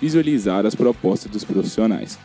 [0.00, 2.18] visualizar as propostas dos profissionais.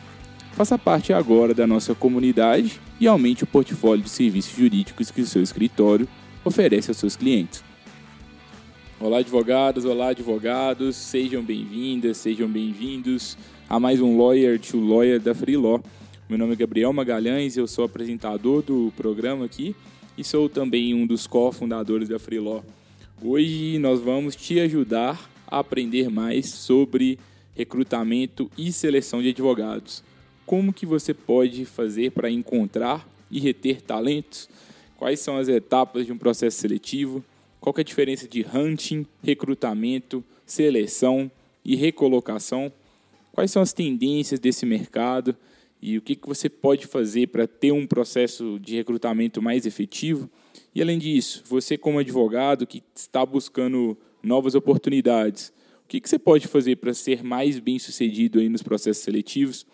[0.52, 5.26] Faça parte agora da nossa comunidade e aumente o portfólio de serviços jurídicos que o
[5.26, 6.08] seu escritório
[6.42, 7.62] oferece aos seus clientes.
[8.98, 13.36] Olá, advogadas, olá, advogados, sejam bem-vindas, sejam bem-vindos
[13.68, 15.82] a mais um Lawyer to Lawyer da Free Law.
[16.26, 19.76] Meu nome é Gabriel Magalhães, eu sou apresentador do programa aqui
[20.16, 22.64] e sou também um dos cofundadores da Free Law.
[23.22, 27.18] Hoje nós vamos te ajudar a aprender mais sobre
[27.56, 30.04] recrutamento e seleção de advogados.
[30.44, 34.48] Como que você pode fazer para encontrar e reter talentos?
[34.96, 37.24] Quais são as etapas de um processo seletivo?
[37.58, 41.30] Qual é a diferença de hunting, recrutamento, seleção
[41.64, 42.70] e recolocação?
[43.32, 45.34] Quais são as tendências desse mercado
[45.80, 50.30] e o que, que você pode fazer para ter um processo de recrutamento mais efetivo?
[50.74, 55.52] E além disso, você como advogado que está buscando novas oportunidades,
[55.86, 59.64] o que, que você pode fazer para ser mais bem sucedido aí nos processos seletivos?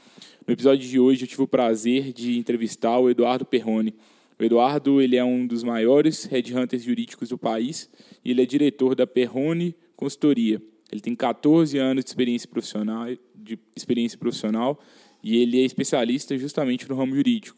[0.46, 3.94] No episódio de hoje eu tive o prazer de entrevistar o Eduardo Perrone.
[4.38, 7.88] O Eduardo ele é um dos maiores headhunters jurídicos do país
[8.22, 10.60] e ele é diretor da Perrone Consultoria.
[10.92, 14.78] Ele tem 14 anos de experiência profissional, de experiência profissional
[15.24, 17.56] e ele é especialista justamente no ramo jurídico.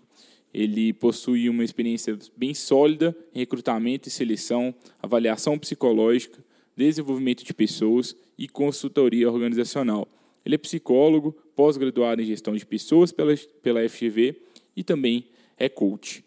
[0.52, 4.72] Ele possui uma experiência bem sólida em recrutamento e seleção,
[5.02, 6.38] avaliação psicológica,
[6.76, 10.08] desenvolvimento de pessoas e consultoria organizacional.
[10.44, 14.36] Ele é psicólogo, pós-graduado em gestão de pessoas pela, pela FGV
[14.76, 16.24] e também é coach.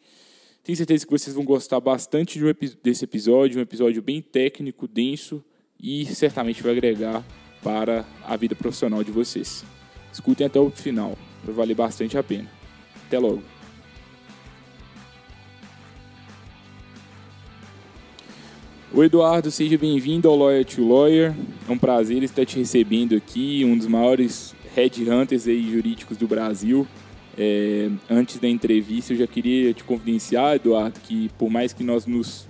[0.64, 2.54] Tenho certeza que vocês vão gostar bastante de um,
[2.84, 5.44] desse episódio, um episódio bem técnico, denso
[5.82, 7.26] e certamente vai agregar
[7.64, 9.64] para a vida profissional de vocês.
[10.12, 12.50] Escutem até o final, vai valer bastante a pena.
[13.06, 13.57] Até logo!
[18.98, 21.32] O Eduardo, seja bem-vindo ao Lawyer to Lawyer.
[21.70, 26.88] É um prazer estar te recebendo aqui, um dos maiores headhunters aí jurídicos do Brasil.
[27.38, 32.08] É, antes da entrevista, eu já queria te confidenciar, Eduardo, que por mais que nós
[32.08, 32.48] nos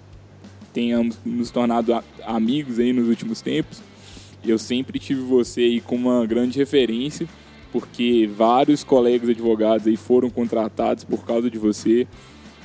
[0.71, 3.81] tenhamos nos tornado amigos aí nos últimos tempos,
[4.41, 7.27] eu sempre tive você aí como uma grande referência,
[7.73, 12.07] porque vários colegas advogados aí foram contratados por causa de você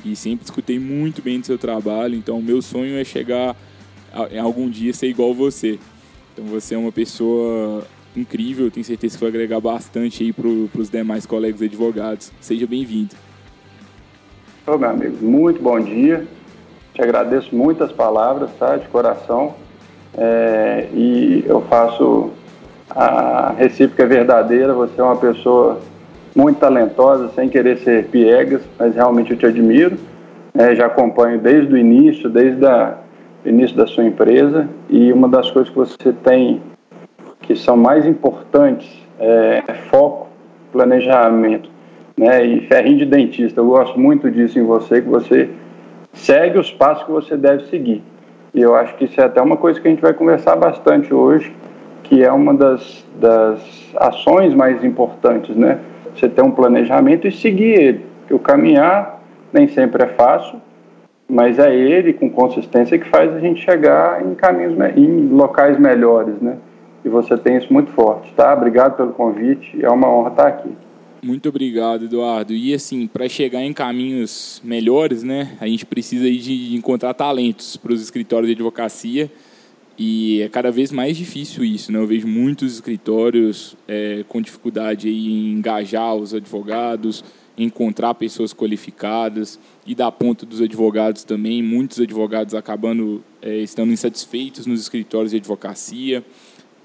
[0.05, 2.15] e sempre escutei muito bem do seu trabalho.
[2.15, 3.57] Então, o meu sonho é chegar
[4.31, 5.79] em algum dia ser igual você.
[6.33, 7.85] Então, você é uma pessoa
[8.17, 12.33] incrível, tenho certeza que vai agregar bastante aí para os demais colegas advogados.
[12.41, 13.15] Seja bem-vindo.
[14.67, 16.27] Ô, meu amigo, muito bom dia.
[16.95, 18.77] Te agradeço muito as palavras, tá?
[18.77, 19.55] De coração.
[20.15, 22.31] É, e eu faço
[22.91, 24.75] a recíproca verdadeira.
[24.75, 25.81] Você é uma pessoa
[26.37, 29.97] muito talentosa, sem querer ser piegas, mas realmente eu te admiro.
[30.55, 33.02] É, já acompanho desde o início, desde o
[33.45, 36.61] início da sua empresa, e uma das coisas que você tem
[37.41, 38.89] que são mais importantes
[39.19, 40.29] é, é foco,
[40.71, 41.69] planejamento,
[42.17, 43.61] né, e ferrinho de dentista.
[43.61, 45.51] Eu gosto muito disso em você, que você
[46.13, 48.03] segue os passos que você deve seguir.
[48.55, 51.13] E eu acho que isso é até uma coisa que a gente vai conversar bastante
[51.13, 51.53] hoje,
[52.05, 53.61] que é uma das, das
[53.97, 55.81] ações mais importantes, né?
[56.15, 58.07] você ter um planejamento e seguir ele.
[58.21, 59.23] Porque o caminhar
[59.53, 60.61] nem sempre é fácil,
[61.33, 66.39] mas é ele com consistência que faz a gente chegar em caminhos, em locais melhores,
[66.43, 66.59] né?
[67.03, 68.53] E você tem isso muito forte, tá?
[68.53, 70.69] Obrigado pelo convite, é uma honra estar aqui.
[71.23, 72.53] Muito obrigado, Eduardo.
[72.53, 77.95] E assim, para chegar em caminhos melhores, né, a gente precisa de encontrar talentos para
[77.95, 79.31] os escritórios de advocacia
[79.99, 81.99] e é cada vez mais difícil isso, né?
[81.99, 87.23] Eu vejo muitos escritórios é, com dificuldade em engajar os advogados,
[87.57, 94.67] encontrar pessoas qualificadas e da ponta dos advogados também, muitos advogados acabando é, estando insatisfeitos
[94.67, 96.25] nos escritórios de advocacia.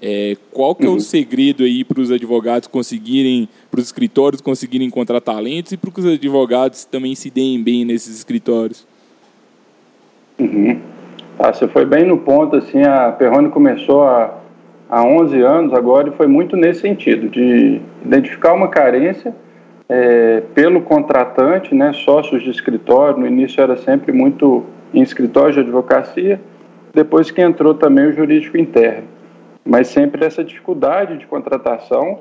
[0.00, 1.00] É, qual que é o uhum.
[1.00, 5.98] segredo aí para os advogados conseguirem, para os escritórios conseguirem encontrar talentos e para que
[5.98, 8.86] os advogados também se deem bem nesses escritórios?
[10.38, 10.97] Uhum.
[11.38, 14.34] Ah, você foi bem no ponto, assim, a Perrone começou há,
[14.90, 19.32] há 11 anos agora e foi muito nesse sentido, de identificar uma carência
[19.88, 25.60] é, pelo contratante, né, sócios de escritório, no início era sempre muito em escritório de
[25.60, 26.40] advocacia,
[26.92, 29.04] depois que entrou também o jurídico interno.
[29.64, 32.20] Mas sempre essa dificuldade de contratação,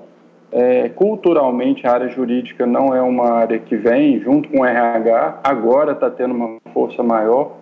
[0.51, 5.39] é, culturalmente a área jurídica não é uma área que vem junto com o RH,
[5.43, 7.56] agora está tendo uma força maior,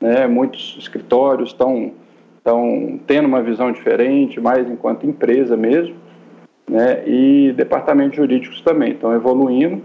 [0.00, 1.92] né, muitos escritórios estão
[2.38, 5.94] estão tendo uma visão diferente, mais enquanto empresa mesmo,
[6.68, 9.82] né, e departamentos jurídicos também estão evoluindo,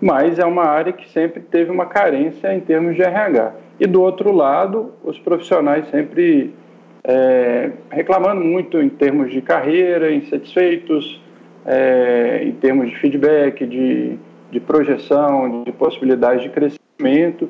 [0.00, 3.54] mas é uma área que sempre teve uma carência em termos de RH.
[3.80, 6.54] E do outro lado, os profissionais sempre
[7.02, 11.20] é, reclamando muito em termos de carreira, insatisfeitos,
[11.66, 14.18] é, em termos de feedback, de,
[14.50, 17.48] de projeção, de possibilidades de crescimento.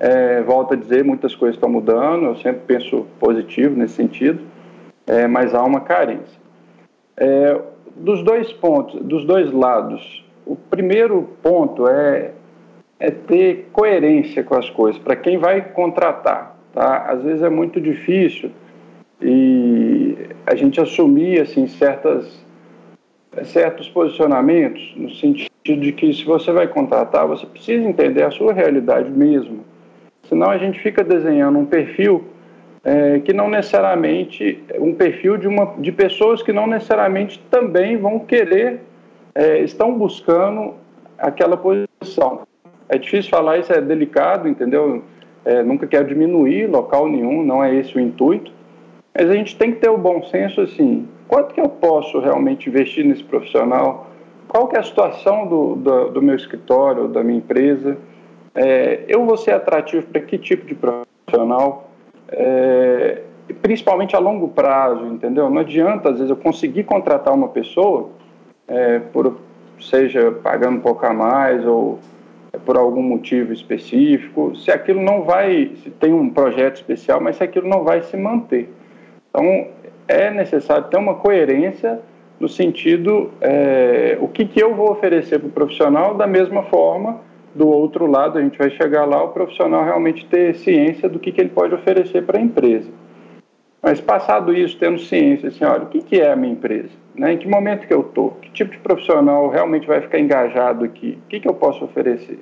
[0.00, 4.40] É, volto a dizer, muitas coisas estão mudando, eu sempre penso positivo nesse sentido,
[5.06, 6.40] é, mas há uma carência.
[7.16, 7.60] É,
[7.96, 12.32] dos dois pontos, dos dois lados, o primeiro ponto é
[12.98, 16.56] é ter coerência com as coisas, para quem vai contratar.
[16.72, 17.04] Tá?
[17.08, 18.50] Às vezes é muito difícil
[19.20, 20.16] e
[20.46, 22.44] a gente assumir assim, certas,
[23.44, 28.52] certos posicionamentos, no sentido de que se você vai contratar, você precisa entender a sua
[28.52, 29.60] realidade mesmo.
[30.28, 32.24] Senão a gente fica desenhando um perfil
[32.84, 38.18] é, que não necessariamente, um perfil de, uma, de pessoas que não necessariamente também vão
[38.18, 38.80] querer,
[39.34, 40.74] é, estão buscando
[41.18, 42.42] aquela posição.
[42.88, 45.02] É difícil falar isso, é delicado, entendeu?
[45.44, 48.52] É, nunca quero diminuir local nenhum, não é esse o intuito.
[49.14, 52.68] Mas a gente tem que ter o bom senso assim, quanto que eu posso realmente
[52.68, 54.10] investir nesse profissional?
[54.48, 57.96] Qual que é a situação do, do, do meu escritório, da minha empresa?
[58.54, 61.90] É, eu vou ser atrativo para que tipo de profissional?
[62.28, 63.22] É,
[63.60, 65.50] principalmente a longo prazo, entendeu?
[65.50, 68.10] Não adianta, às vezes, eu conseguir contratar uma pessoa,
[68.68, 69.38] é, por,
[69.80, 71.98] seja pagando um pouco a mais ou
[72.52, 77.36] é por algum motivo específico, se aquilo não vai, se tem um projeto especial, mas
[77.36, 78.72] se aquilo não vai se manter.
[79.28, 79.66] Então,
[80.06, 81.98] é necessário ter uma coerência
[82.38, 87.18] no sentido, é, o que, que eu vou oferecer para o profissional, da mesma forma,
[87.54, 91.30] do outro lado, a gente vai chegar lá, o profissional realmente ter ciência do que,
[91.30, 92.90] que ele pode oferecer para a empresa.
[93.80, 96.88] Mas passado isso, tendo ciência, assim, olha, o que, que é a minha empresa?
[97.14, 97.34] Né?
[97.34, 98.30] Em que momento que eu estou?
[98.42, 101.18] Que tipo de profissional realmente vai ficar engajado aqui?
[101.24, 102.38] O que, que eu posso oferecer?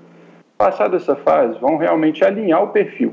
[0.56, 3.12] Passado essa fase, vão realmente alinhar o perfil.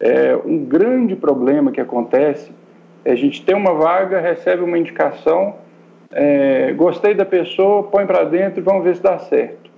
[0.00, 2.50] É, um grande problema que acontece
[3.04, 5.54] é a gente ter uma vaga, recebe uma indicação,
[6.10, 9.70] é, gostei da pessoa, põe para dentro e vamos ver se dá certo.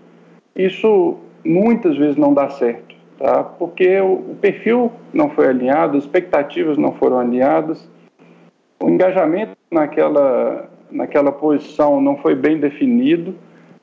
[0.56, 2.88] Isso muitas vezes não dá certo
[3.19, 3.43] tá?
[3.43, 7.88] porque o, perfil não foi alinhado, as expectativas não foram alinhadas,
[8.81, 13.35] o engajamento naquela, naquela posição não foi bem definido,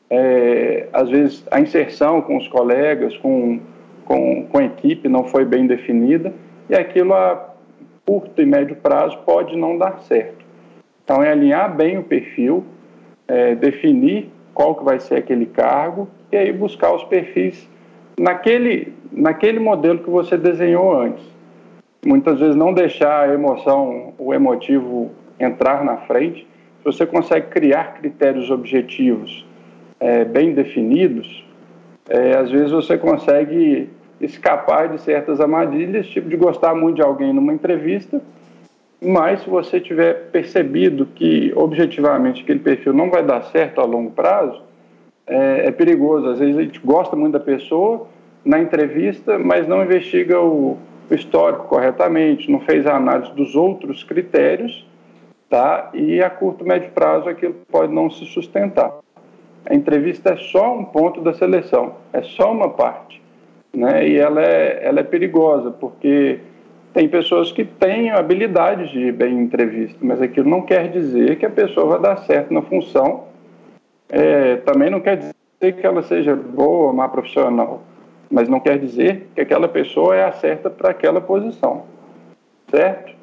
[0.10, 3.60] é, às vezes a inserção com os colegas, com,
[4.06, 6.34] com, com a equipe não foi bem definida,
[6.70, 7.53] e aquilo a
[8.06, 10.46] curto e médio prazo pode não dar certo.
[11.03, 12.63] Então é alinhar bem o perfil,
[13.27, 17.69] é, definir qual que vai ser aquele cargo e aí buscar os perfis
[18.17, 21.24] naquele, naquele modelo que você desenhou antes.
[22.03, 26.47] Muitas vezes não deixar a emoção, o emotivo entrar na frente.
[26.79, 29.45] Se você consegue criar critérios objetivos
[30.00, 31.45] é, bem definidos,
[32.09, 33.89] é, às vezes você consegue
[34.21, 38.21] escapar de certas armadilhas, tipo de gostar muito de alguém numa entrevista,
[39.05, 44.12] mas se você tiver percebido que objetivamente aquele perfil não vai dar certo a longo
[44.12, 44.62] prazo,
[45.27, 46.27] é, é, perigoso.
[46.29, 48.07] Às vezes a gente gosta muito da pessoa
[48.43, 50.77] na entrevista, mas não investiga o,
[51.09, 54.85] o histórico corretamente, não fez a análise dos outros critérios,
[55.50, 55.89] tá?
[55.93, 58.91] E a curto médio prazo aquilo pode não se sustentar.
[59.67, 63.21] A entrevista é só um ponto da seleção, é só uma parte,
[63.74, 64.07] né?
[64.07, 66.39] E ela é, ela é perigosa porque
[66.96, 71.38] tem pessoas que têm habilidades de ir bem em entrevista, mas aquilo não quer dizer
[71.38, 73.25] que a pessoa vai dar certo na função
[74.08, 77.84] é, também não quer dizer que ela seja boa, má profissional,
[78.32, 81.86] mas não quer dizer que aquela pessoa é a certa para aquela posição,
[82.72, 83.14] certo?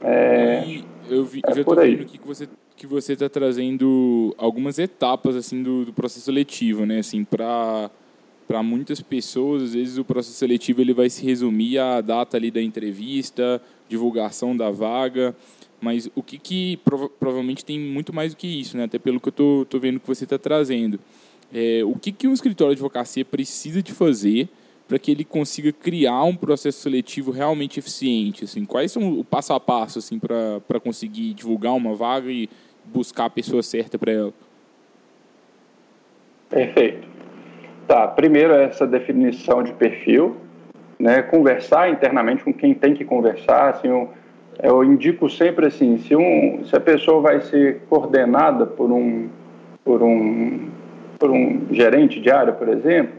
[0.00, 0.64] É,
[1.08, 5.36] eu, vi, é eu já estou vendo que você que você está trazendo algumas etapas
[5.36, 7.00] assim do, do processo seletivo, né?
[7.00, 7.90] Assim, para
[8.50, 12.50] para muitas pessoas, às vezes o processo seletivo ele vai se resumir à data ali
[12.50, 15.36] da entrevista, divulgação da vaga,
[15.80, 18.84] Mas o que, que prova provavelmente tem muito mais do que isso, né?
[18.84, 20.98] Até pelo que eu tô, tô vendo que você está trazendo.
[21.54, 24.48] É, o que, que um escritório de advocacia precisa de fazer
[24.88, 28.42] para que ele consiga criar um processo seletivo realmente eficiente?
[28.42, 32.48] Assim, quais são o passo a passo assim, para conseguir divulgar uma vaga e
[32.84, 34.34] buscar a pessoa certa para ela?
[36.48, 37.19] Perfeito.
[37.90, 40.36] Tá, primeiro essa definição de perfil,
[40.96, 44.08] né, conversar internamente com quem tem que conversar, assim, eu,
[44.62, 49.28] eu indico sempre assim, se, um, se a pessoa vai ser coordenada por um,
[49.84, 50.68] por um,
[51.18, 53.10] por um gerente de área, por exemplo,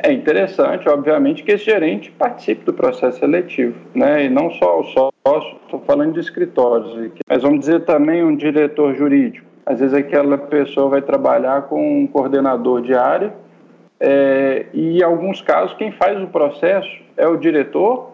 [0.00, 4.24] é interessante, obviamente, que esse gerente participe do processo seletivo, né?
[4.24, 8.94] E não só o sócio, estou falando de escritórios, mas vamos dizer também um diretor
[8.94, 9.44] jurídico.
[9.66, 13.34] Às vezes aquela pessoa vai trabalhar com um coordenador de área
[14.00, 18.12] é, e, em alguns casos, quem faz o processo é o diretor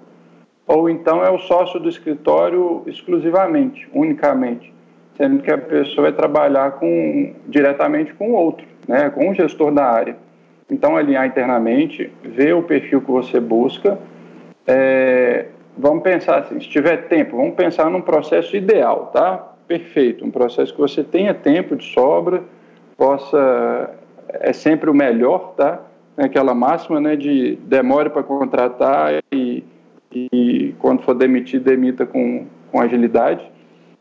[0.67, 4.75] ou então é o sócio do escritório exclusivamente, unicamente,
[5.17, 9.73] sendo que a pessoa vai trabalhar com, diretamente com o outro, né, com o gestor
[9.73, 10.17] da área.
[10.69, 13.97] Então, alinhar internamente, ver o perfil que você busca.
[14.67, 15.47] É,
[15.79, 19.53] vamos pensar assim, se tiver tempo, vamos pensar num processo ideal, tá?
[19.69, 22.43] Perfeito, um processo que você tenha tempo de sobra,
[22.97, 23.95] possa
[24.41, 25.81] é sempre o melhor, tá?
[26.17, 29.63] É aquela máxima, né, de demore para contratar e,
[30.11, 33.51] e quando for demitir, demita com, com agilidade.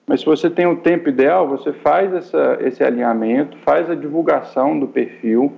[0.08, 4.80] Mas se você tem o tempo ideal, você faz essa, esse alinhamento, faz a divulgação
[4.80, 5.52] do perfil,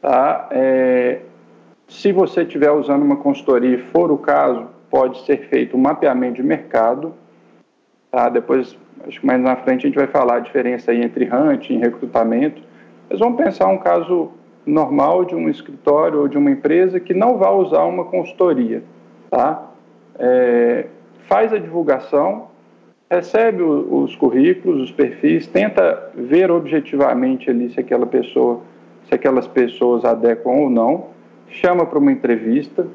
[0.00, 0.48] tá?
[0.52, 1.20] É,
[1.88, 6.36] se você estiver usando uma consultoria e for o caso, pode ser feito um mapeamento
[6.36, 7.12] de mercado,
[8.10, 8.28] tá?
[8.28, 8.76] Depois,
[9.06, 11.78] acho que mais na frente a gente vai falar a diferença aí entre hunting e
[11.78, 12.62] recrutamento,
[13.08, 14.30] mas vamos pensar um caso
[14.64, 18.82] normal de um escritório ou de uma empresa que não vai usar uma consultoria,
[19.30, 19.70] tá?
[20.18, 20.86] É,
[21.28, 22.48] faz a divulgação,
[23.10, 28.60] recebe o, os currículos, os perfis, tenta ver objetivamente ali se aquela pessoa,
[29.08, 31.06] se aquelas pessoas adequam ou não,
[31.48, 32.86] chama para uma entrevista,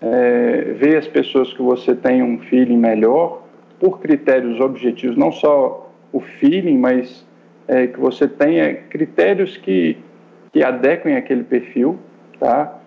[0.00, 3.42] é, vê as pessoas que você tem um feeling melhor,
[3.80, 7.26] por critérios objetivos, não só o feeling, mas
[7.68, 9.98] é, que você tenha critérios que,
[10.50, 11.98] que adequem aquele perfil,
[12.40, 12.78] tá?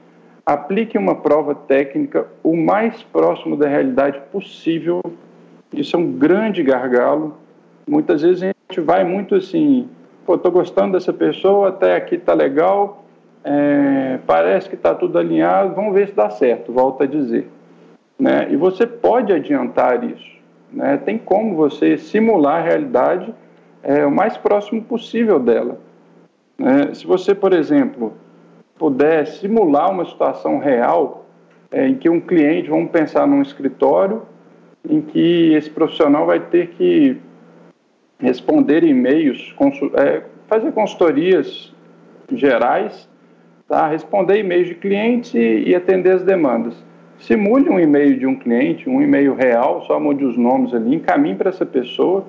[0.43, 5.00] Aplique uma prova técnica o mais próximo da realidade possível.
[5.71, 7.38] Isso é um grande gargalo.
[7.88, 9.88] Muitas vezes a gente vai muito assim,
[10.25, 13.05] pô, tô gostando dessa pessoa, até aqui tá legal,
[13.43, 17.47] é, parece que está tudo alinhado, vamos ver se dá certo, volta a dizer.
[18.19, 18.47] Né?
[18.50, 20.31] E você pode adiantar isso.
[20.71, 20.97] Né?
[20.97, 23.33] Tem como você simular a realidade
[23.83, 25.79] é, o mais próximo possível dela.
[26.59, 28.13] É, se você, por exemplo,
[28.77, 31.25] puder simular uma situação real
[31.71, 34.23] é, em que um cliente, vamos pensar num escritório,
[34.88, 37.17] em que esse profissional vai ter que
[38.19, 39.55] responder e-mails,
[39.95, 41.73] é, fazer consultorias
[42.31, 43.09] gerais,
[43.67, 43.88] tá?
[43.88, 46.75] responder e-mails de clientes e, e atender as demandas.
[47.17, 51.35] Simule um e-mail de um cliente, um e-mail real, só mude os nomes ali, encaminhe
[51.35, 52.25] para essa pessoa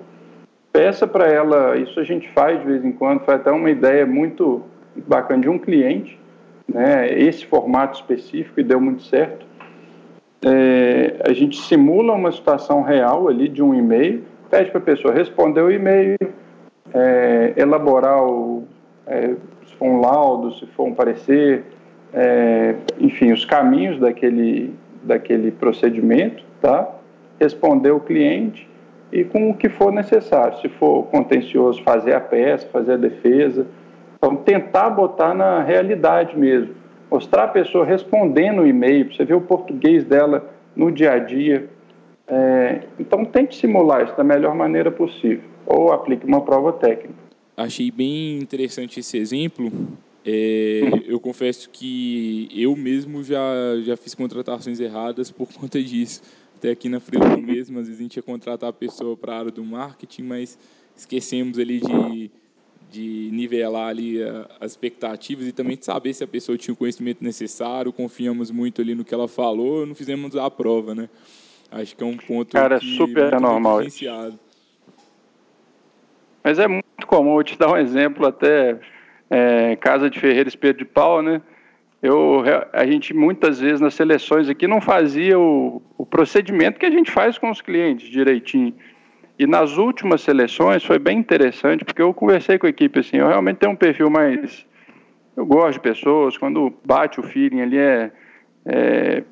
[0.73, 4.07] peça para ela, isso a gente faz de vez em quando, foi até uma ideia
[4.07, 4.63] muito
[5.07, 6.19] bacana de um cliente,
[6.67, 9.45] né, esse formato específico e deu muito certo.
[10.45, 15.15] É, a gente simula uma situação real ali de um e-mail, pede para a pessoa
[15.15, 16.17] responder o e-mail,
[16.93, 18.65] é, elaborar o,
[19.07, 19.35] é,
[19.67, 21.65] se for um laudo, se for um parecer,
[22.13, 26.97] é, enfim, os caminhos daquele, daquele procedimento, tá?
[27.39, 28.69] responder o cliente
[29.13, 30.59] e com o que for necessário.
[30.61, 33.67] Se for contencioso, fazer a peça, fazer a defesa.
[34.17, 36.75] Então, tentar botar na realidade mesmo.
[37.11, 41.19] Mostrar a pessoa respondendo o e-mail, para você ver o português dela no dia a
[41.19, 41.69] dia.
[42.27, 45.45] É, então, tente simular isso da melhor maneira possível.
[45.67, 47.21] Ou aplique uma prova técnica.
[47.55, 49.71] Achei bem interessante esse exemplo.
[50.25, 53.37] É, eu confesso que eu mesmo já,
[53.83, 56.23] já fiz contratações erradas por conta disso
[56.63, 59.39] até aqui na Freelon mesmo, às vezes a gente ia contratar a pessoa para a
[59.41, 60.57] área do marketing, mas
[60.95, 62.31] esquecemos ali de,
[62.89, 66.77] de nivelar ali a, as expectativas e também de saber se a pessoa tinha o
[66.77, 71.09] conhecimento necessário, confiamos muito ali no que ela falou, não fizemos a prova, né?
[71.69, 73.81] Acho que é um ponto Cara, que, super normal.
[76.45, 78.79] Mas é muito comum, vou te dar um exemplo até
[79.29, 81.43] é, Casa de Ferreira Espelho de Pau, né?
[82.03, 82.43] Eu,
[82.73, 87.13] a gente muitas vezes nas seleções aqui não fazia o, o procedimento que a gente
[87.13, 88.75] faz com os clientes direitinho.
[89.39, 93.29] E nas últimas seleções foi bem interessante, porque eu conversei com a equipe assim, eu
[93.29, 94.67] realmente tenho um perfil mais.
[95.37, 98.11] Eu gosto de pessoas, quando bate o feeling ali é.
[98.67, 99.23] é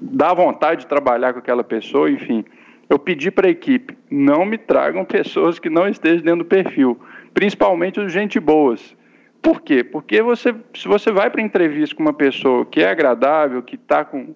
[0.00, 2.44] dá vontade de trabalhar com aquela pessoa, enfim.
[2.88, 6.98] eu pedi para a equipe, não me tragam pessoas que não estejam dentro do perfil,
[7.34, 8.96] principalmente os gente boas.
[9.44, 9.84] Por quê?
[9.84, 14.02] Porque você, se você vai para entrevista com uma pessoa que é agradável, que está
[14.02, 14.34] com,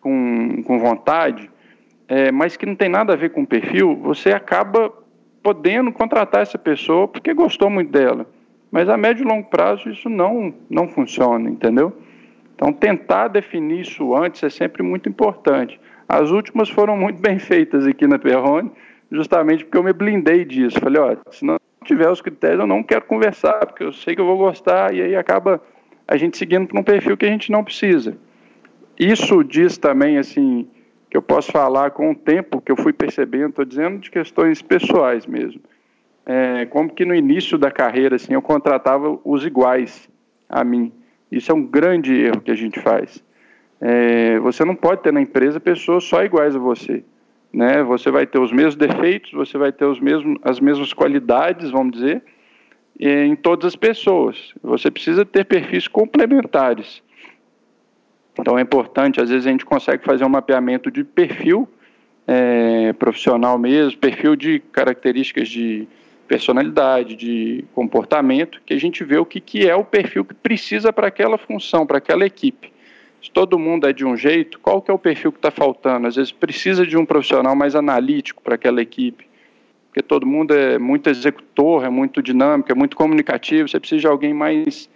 [0.00, 1.50] com, com vontade,
[2.08, 4.90] é, mas que não tem nada a ver com o perfil, você acaba
[5.42, 8.26] podendo contratar essa pessoa porque gostou muito dela.
[8.70, 11.92] Mas a médio e longo prazo isso não, não funciona, entendeu?
[12.54, 15.78] Então, tentar definir isso antes é sempre muito importante.
[16.08, 18.70] As últimas foram muito bem feitas aqui na Perrone,
[19.12, 20.80] justamente porque eu me blindei disso.
[20.80, 24.20] Falei, ó, se não tiver os critérios, eu não quero conversar, porque eu sei que
[24.20, 25.60] eu vou gostar, e aí acaba
[26.06, 28.16] a gente seguindo para um perfil que a gente não precisa.
[28.98, 30.68] Isso diz também, assim,
[31.10, 34.60] que eu posso falar com o tempo que eu fui percebendo, estou dizendo de questões
[34.60, 35.60] pessoais mesmo.
[36.26, 40.08] É, como que no início da carreira, assim, eu contratava os iguais
[40.48, 40.92] a mim.
[41.32, 43.24] Isso é um grande erro que a gente faz.
[43.80, 47.02] É, você não pode ter na empresa pessoas só iguais a você.
[47.52, 47.82] Né?
[47.82, 51.92] Você vai ter os mesmos defeitos, você vai ter os mesmos, as mesmas qualidades, vamos
[51.92, 52.22] dizer,
[52.98, 54.52] em todas as pessoas.
[54.62, 57.02] Você precisa ter perfis complementares.
[58.38, 61.68] Então é importante, às vezes a gente consegue fazer um mapeamento de perfil
[62.26, 65.88] é, profissional mesmo, perfil de características de
[66.28, 70.92] personalidade, de comportamento, que a gente vê o que, que é o perfil que precisa
[70.92, 72.70] para aquela função, para aquela equipe.
[73.22, 76.06] Se todo mundo é de um jeito, qual que é o perfil que está faltando?
[76.06, 79.26] Às vezes precisa de um profissional mais analítico para aquela equipe,
[79.88, 84.06] porque todo mundo é muito executor, é muito dinâmico, é muito comunicativo, você precisa de
[84.06, 84.88] alguém mais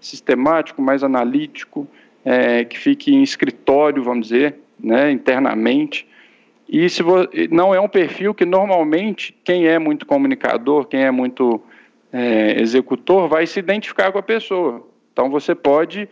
[0.00, 1.88] sistemático, mais analítico,
[2.24, 6.06] é, que fique em escritório, vamos dizer, né, internamente.
[6.68, 7.02] E se
[7.50, 11.60] não é um perfil que normalmente quem é muito comunicador, quem é muito
[12.12, 14.86] é, executor, vai se identificar com a pessoa.
[15.12, 16.08] Então você pode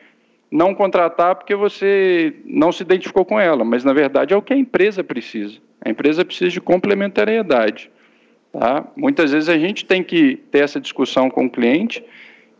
[0.50, 4.52] não contratar porque você não se identificou com ela, mas na verdade é o que
[4.52, 5.58] a empresa precisa.
[5.80, 7.90] A empresa precisa de complementariedade.
[8.52, 8.84] Tá?
[8.96, 12.04] Muitas vezes a gente tem que ter essa discussão com o cliente,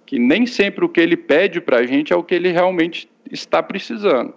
[0.07, 3.09] que nem sempre o que ele pede para a gente é o que ele realmente
[3.31, 4.33] está precisando.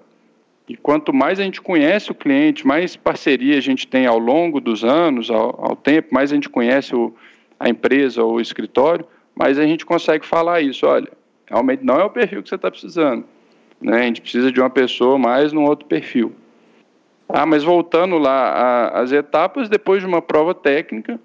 [0.68, 4.60] E quanto mais a gente conhece o cliente, mais parceria a gente tem ao longo
[4.60, 7.14] dos anos, ao, ao tempo, mais a gente conhece o,
[7.60, 10.86] a empresa ou o escritório, mais a gente consegue falar isso.
[10.86, 11.12] Olha,
[11.46, 13.26] realmente não é o perfil que você está precisando.
[13.82, 14.00] Né?
[14.00, 16.34] A gente precisa de uma pessoa mais num outro perfil.
[17.28, 21.20] Ah, mas voltando lá às etapas, depois de uma prova técnica,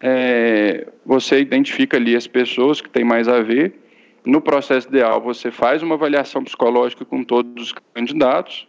[0.00, 3.74] é, você identifica ali as pessoas que têm mais a ver,
[4.24, 8.68] no processo ideal, você faz uma avaliação psicológica com todos os candidatos,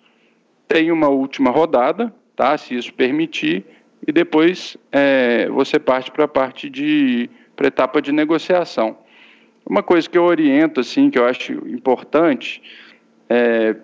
[0.68, 2.58] tem uma última rodada, tá?
[2.58, 3.66] se isso permitir,
[4.08, 8.98] e depois é, você parte para a parte de para etapa de negociação.
[9.66, 12.64] Uma coisa que eu oriento, assim, que eu acho importante,
[13.32, 13.76] é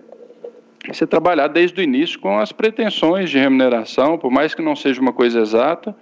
[0.93, 5.01] você trabalhar desde o início com as pretensões de remuneração, por mais que não seja
[5.01, 5.95] uma coisa exata,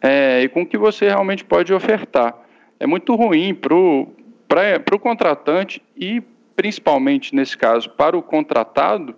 [0.00, 2.34] é, e com o que você realmente pode ofertar.
[2.78, 6.22] É muito ruim para o contratante e,
[6.56, 9.14] principalmente nesse caso, para o contratado,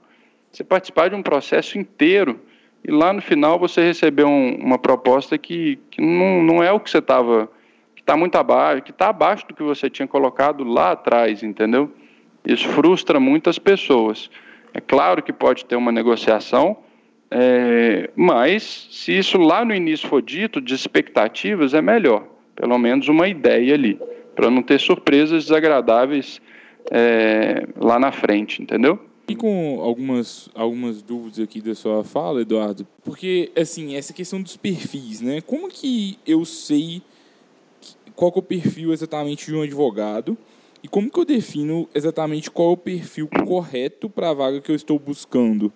[0.51, 2.41] você participar de um processo inteiro
[2.85, 6.81] e lá no final você receber um, uma proposta que, que não, não é o
[6.81, 7.49] que você estava,
[7.95, 11.93] que está muito abaixo, que está abaixo do que você tinha colocado lá atrás, entendeu?
[12.45, 14.31] Isso frustra muitas pessoas.
[14.75, 16.79] É claro que pode ter uma negociação,
[17.31, 22.27] é, mas se isso lá no início for dito, de expectativas, é melhor.
[22.55, 23.99] Pelo menos uma ideia ali
[24.35, 26.41] para não ter surpresas desagradáveis
[26.91, 28.99] é, lá na frente, entendeu?
[29.29, 34.57] E com algumas, algumas dúvidas aqui da sua fala, Eduardo, porque, assim, essa questão dos
[34.57, 35.41] perfis, né?
[35.41, 37.03] Como que eu sei
[38.15, 40.37] qual é o perfil exatamente de um advogado
[40.83, 44.71] e como que eu defino exatamente qual é o perfil correto para a vaga que
[44.71, 45.73] eu estou buscando?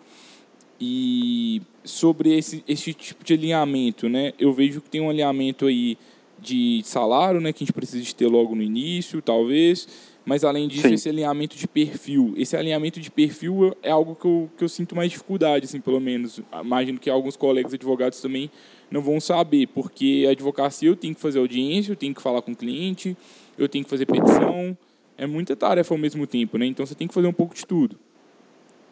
[0.81, 4.33] E sobre esse, esse tipo de alinhamento, né?
[4.39, 5.97] Eu vejo que tem um alinhamento aí
[6.39, 9.89] de salário, né, que a gente precisa de ter logo no início, talvez.
[10.25, 10.95] Mas além disso, Sim.
[10.95, 12.35] esse alinhamento de perfil.
[12.37, 16.01] Esse alinhamento de perfil é algo que eu, que eu sinto mais dificuldade, assim, pelo
[16.01, 16.41] menos.
[16.61, 18.51] Imagino que alguns colegas advogados também
[18.91, 22.43] não vão saber, porque a advocacia eu tenho que fazer audiência, eu tenho que falar
[22.43, 23.17] com o cliente,
[23.57, 24.77] eu tenho que fazer petição.
[25.19, 26.67] É muita tarefa ao mesmo tempo, né?
[26.67, 27.99] Então você tem que fazer um pouco de tudo.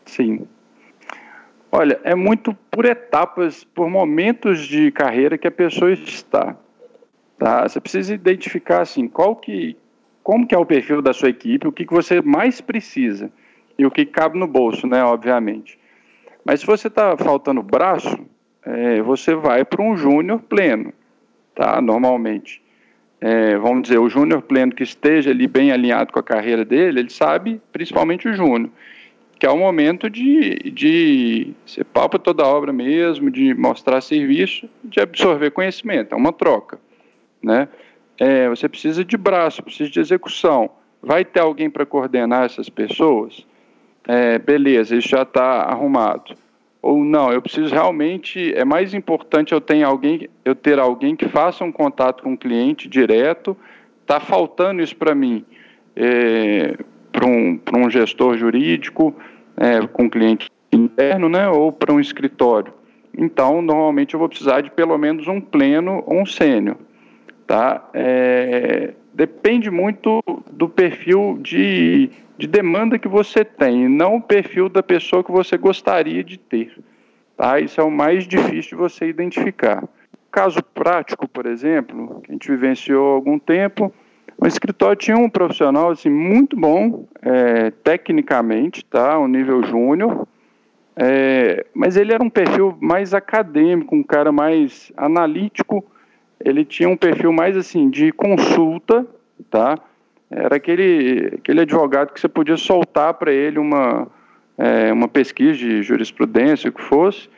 [0.07, 0.47] Sim.
[1.71, 6.57] Olha, é muito por etapas, por momentos de carreira que a pessoa está.
[7.37, 7.69] Tá?
[7.69, 9.77] Você precisa identificar assim, qual que,
[10.23, 13.31] como que é o perfil da sua equipe, o que, que você mais precisa
[13.77, 15.79] e o que cabe no bolso, né, obviamente.
[16.45, 18.25] Mas se você está faltando braço,
[18.65, 20.93] é, você vai para um júnior pleno,
[21.55, 21.81] tá?
[21.81, 22.63] Normalmente.
[23.27, 27.01] É, vamos dizer, o júnior pleno que esteja ali bem alinhado com a carreira dele,
[27.01, 28.69] ele sabe, principalmente o júnior.
[29.39, 34.69] que é o momento de, de ser palpa toda a obra mesmo, de mostrar serviço,
[34.85, 36.79] de absorver conhecimento, é uma troca,
[37.43, 37.67] né?
[38.21, 40.71] É, você precisa de braço, precisa de execução.
[41.03, 43.47] Vai ter alguém para coordenar essas pessoas?
[44.07, 46.37] É, beleza, isso já está arrumado.
[46.85, 51.27] Ou não, eu preciso realmente, é mais importante eu ter alguém, eu ter alguém que
[51.27, 53.57] faça um contato com o cliente direto.
[54.03, 55.47] Está faltando isso para mim.
[55.97, 56.77] É,
[57.11, 59.17] para um, um gestor jurídico,
[59.57, 62.75] é, com cliente interno, né, ou para um escritório.
[63.17, 66.77] Então, normalmente eu vou precisar de pelo menos um pleno ou um sênior.
[67.47, 67.89] Tá?
[67.95, 74.83] É, depende muito do perfil de, de demanda que você tem, não o perfil da
[74.83, 76.77] pessoa que você gostaria de ter.
[77.37, 77.61] Tá?
[77.61, 79.85] Isso é o mais difícil de você identificar.
[80.31, 83.93] Caso prático, por exemplo, que a gente vivenciou há algum tempo,
[84.37, 89.19] o escritório tinha um profissional assim, muito bom, é, tecnicamente, tá?
[89.19, 90.27] um nível júnior,
[90.97, 95.85] é, mas ele era um perfil mais acadêmico, um cara mais analítico,
[96.45, 99.07] ele tinha um perfil mais assim de consulta,
[99.51, 99.79] tá?
[100.37, 104.09] Era aquele, aquele advogado que você podia soltar para ele uma,
[104.59, 107.29] é, uma pesquisa de jurisprudência, o que fosse,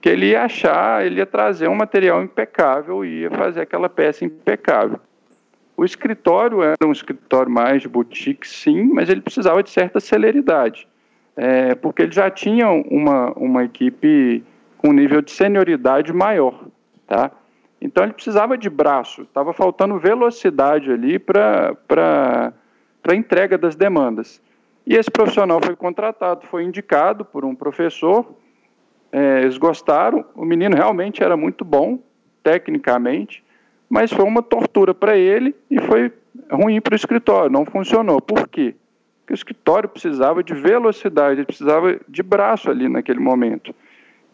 [0.00, 4.24] que ele ia achar, ele ia trazer um material impecável e ia fazer aquela peça
[4.24, 4.98] impecável.
[5.76, 10.88] O escritório era um escritório mais de boutique, sim, mas ele precisava de certa celeridade,
[11.36, 14.42] é, porque ele já tinha uma, uma equipe
[14.76, 16.66] com nível de senioridade maior,
[17.06, 17.30] tá?
[17.80, 22.52] Então ele precisava de braço, estava faltando velocidade ali para
[23.08, 24.40] a entrega das demandas.
[24.86, 28.26] E esse profissional foi contratado, foi indicado por um professor,
[29.12, 31.98] é, eles gostaram, o menino realmente era muito bom,
[32.42, 33.42] tecnicamente,
[33.88, 36.12] mas foi uma tortura para ele e foi
[36.50, 38.20] ruim para o escritório, não funcionou.
[38.20, 38.74] Por quê?
[39.20, 43.74] Porque o escritório precisava de velocidade, precisava de braço ali naquele momento.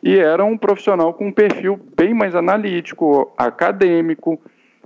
[0.07, 4.41] E era um profissional com um perfil bem mais analítico, acadêmico,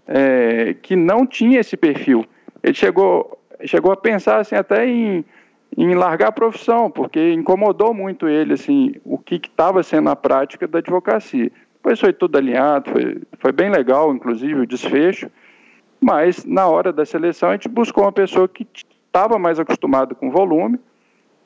[0.09, 2.25] é, que não tinha esse perfil.
[2.63, 5.23] Ele chegou, chegou a pensar assim, até em,
[5.77, 10.67] em largar a profissão, porque incomodou muito ele assim, o que estava sendo a prática
[10.67, 11.53] da advocacia.
[11.75, 15.31] Depois foi tudo alinhado, foi, foi bem legal, inclusive, o desfecho.
[16.01, 20.31] Mas, na hora da seleção, a gente buscou uma pessoa que estava mais acostumada com
[20.31, 20.81] volume,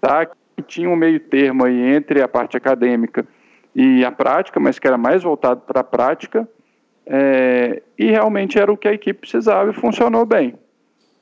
[0.00, 0.26] tá?
[0.26, 3.26] que tinha um meio termo aí entre a parte acadêmica
[3.74, 6.48] e a prática, mas que era mais voltado para a prática,
[7.06, 10.54] é, e realmente era o que a equipe precisava e funcionou bem.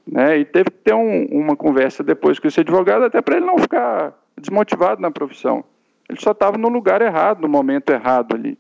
[0.06, 0.38] Né?
[0.38, 3.58] E teve que ter um, uma conversa depois com esse advogado, até para ele não
[3.58, 5.64] ficar desmotivado na profissão.
[6.08, 8.58] Ele só estava no lugar errado, no momento errado ali.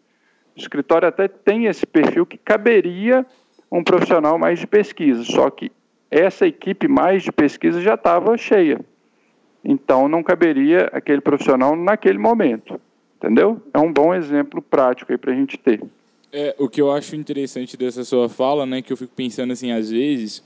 [0.56, 3.26] O escritório até tem esse perfil que caberia
[3.70, 5.72] um profissional mais de pesquisa, só que
[6.10, 8.80] essa equipe mais de pesquisa já estava cheia.
[9.64, 12.80] Então não caberia aquele profissional naquele momento.
[13.22, 13.62] Entendeu?
[13.72, 15.80] É um bom exemplo prático aí para a gente ter.
[16.32, 19.70] É, o que eu acho interessante dessa sua fala, né, que eu fico pensando assim,
[19.70, 20.42] às vezes,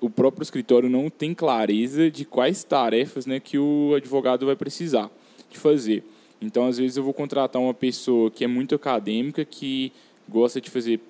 [0.00, 5.10] o próprio escritório não tem clareza de quais tarefas né, que o advogado vai precisar
[5.50, 6.04] de fazer.
[6.40, 9.92] Então, às vezes, eu vou contratar uma pessoa que é muito acadêmica, que
[10.28, 11.00] gosta de fazer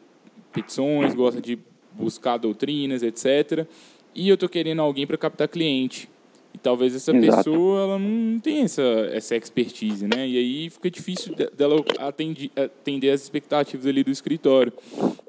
[0.51, 1.59] petições, gosta de
[1.93, 3.67] buscar doutrinas, etc.
[4.15, 6.09] E eu estou querendo alguém para captar cliente.
[6.53, 7.37] E talvez essa Exato.
[7.37, 8.83] pessoa ela não tenha essa,
[9.13, 10.29] essa expertise, né?
[10.29, 14.73] E aí fica difícil dela atender, atender as expectativas ali do escritório.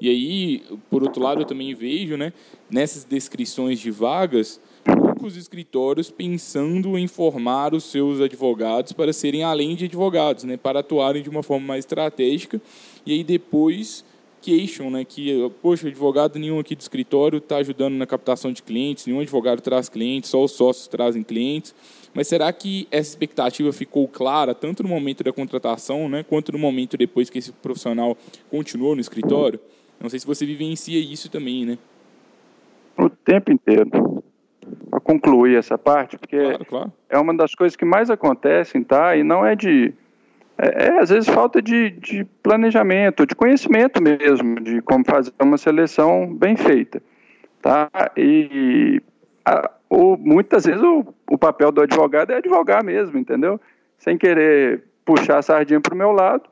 [0.00, 2.32] E aí, por outro lado, eu também vejo, né,
[2.68, 9.76] nessas descrições de vagas, poucos escritórios pensando em formar os seus advogados para serem além
[9.76, 12.60] de advogados, né, para atuarem de uma forma mais estratégica
[13.06, 14.04] e aí depois
[14.42, 19.06] queixam, né, que poxa, advogado nenhum aqui do escritório está ajudando na captação de clientes,
[19.06, 21.74] nenhum advogado traz clientes, só os sócios trazem clientes.
[22.12, 26.58] Mas será que essa expectativa ficou clara tanto no momento da contratação, né, quanto no
[26.58, 28.16] momento depois que esse profissional
[28.50, 29.58] continuou no escritório?
[30.00, 31.78] Não sei se você vivencia isso também, né?
[32.98, 34.22] O tempo inteiro
[34.90, 36.92] para concluir essa parte, porque claro, claro.
[37.08, 39.16] é uma das coisas que mais acontecem, tá?
[39.16, 39.92] E não é de.
[40.58, 45.56] É, é, às vezes falta de, de planejamento, de conhecimento mesmo, de como fazer uma
[45.56, 47.02] seleção bem feita,
[47.60, 47.90] tá?
[48.16, 49.02] E
[49.44, 49.70] a,
[50.18, 53.60] muitas vezes o, o papel do advogado é advogar mesmo, entendeu?
[53.98, 56.44] Sem querer puxar a sardinha para o meu lado,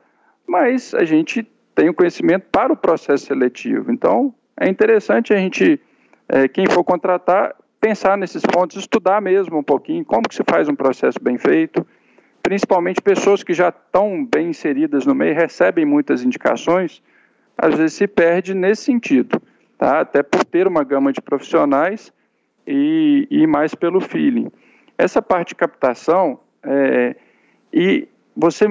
[0.47, 3.91] mas a gente tem o conhecimento para o processo seletivo.
[3.91, 5.79] Então, é interessante a gente,
[6.27, 10.67] é, quem for contratar, pensar nesses pontos, estudar mesmo um pouquinho como que se faz
[10.67, 11.85] um processo bem feito,
[12.41, 17.01] principalmente pessoas que já estão bem inseridas no meio, recebem muitas indicações,
[17.57, 19.41] às vezes se perde nesse sentido,
[19.77, 20.01] tá?
[20.01, 22.11] até por ter uma gama de profissionais
[22.65, 24.51] e, e mais pelo feeling.
[24.97, 27.15] Essa parte de captação, É,
[27.73, 28.67] e você,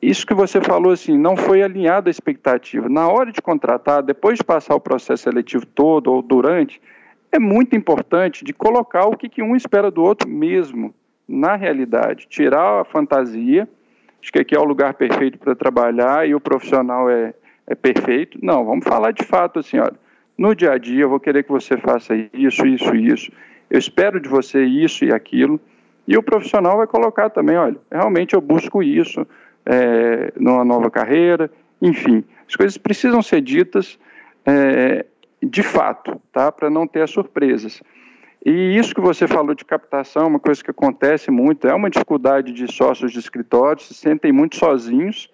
[0.00, 2.88] isso que você falou assim, não foi alinhado à expectativa.
[2.88, 6.80] Na hora de contratar, depois de passar o processo seletivo todo ou durante,
[7.32, 10.94] é muito importante de colocar o que, que um espera do outro mesmo,
[11.28, 12.26] na realidade.
[12.28, 13.68] Tirar a fantasia,
[14.20, 17.34] acho que aqui é o lugar perfeito para trabalhar e o profissional é,
[17.66, 18.38] é perfeito.
[18.42, 19.94] Não, vamos falar de fato assim, olha,
[20.36, 23.32] no dia a dia eu vou querer que você faça isso, isso, isso.
[23.70, 25.60] Eu espero de você isso e aquilo.
[26.06, 29.26] E o profissional vai colocar também, olha, realmente eu busco isso
[29.64, 32.24] é, numa nova carreira, enfim.
[32.48, 33.98] As coisas precisam ser ditas
[34.44, 35.06] é,
[35.42, 36.50] de fato, tá?
[36.50, 37.82] Para não ter as surpresas.
[38.44, 42.52] E isso que você falou de captação, uma coisa que acontece muito, é uma dificuldade
[42.52, 45.30] de sócios de escritórios, se sentem muito sozinhos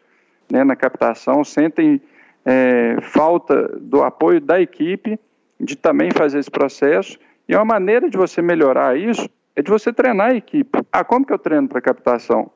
[0.50, 2.02] né, na captação, sentem
[2.44, 5.18] é, falta do apoio da equipe
[5.58, 7.18] de também fazer esse processo.
[7.48, 10.78] E uma maneira de você melhorar isso é de você treinar a equipe.
[10.92, 12.50] Ah, como que eu treino para captação?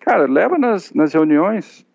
[0.00, 1.86] Cara, leva nas, nas reuniões.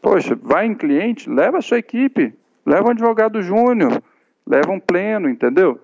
[0.00, 2.34] Poxa, vai em cliente, leva a sua equipe,
[2.66, 4.02] leva um advogado júnior,
[4.44, 5.80] leva um pleno, entendeu?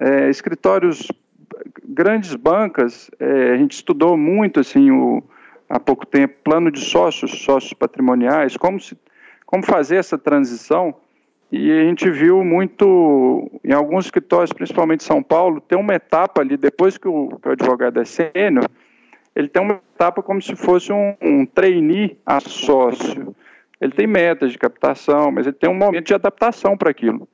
[0.00, 1.06] É, escritórios,
[1.84, 5.22] grandes bancas, é, a gente estudou muito assim o,
[5.68, 8.96] há pouco tempo, plano de sócios, sócios patrimoniais, como se
[9.50, 10.94] como fazer essa transição.
[11.50, 16.40] E a gente viu muito, em alguns escritórios, principalmente em São Paulo, tem uma etapa
[16.40, 18.68] ali, depois que o, que o advogado é sênior,
[19.34, 23.34] ele tem uma etapa como se fosse um, um trainee a sócio.
[23.80, 27.28] Ele tem metas de captação, mas ele tem um momento de adaptação para aquilo.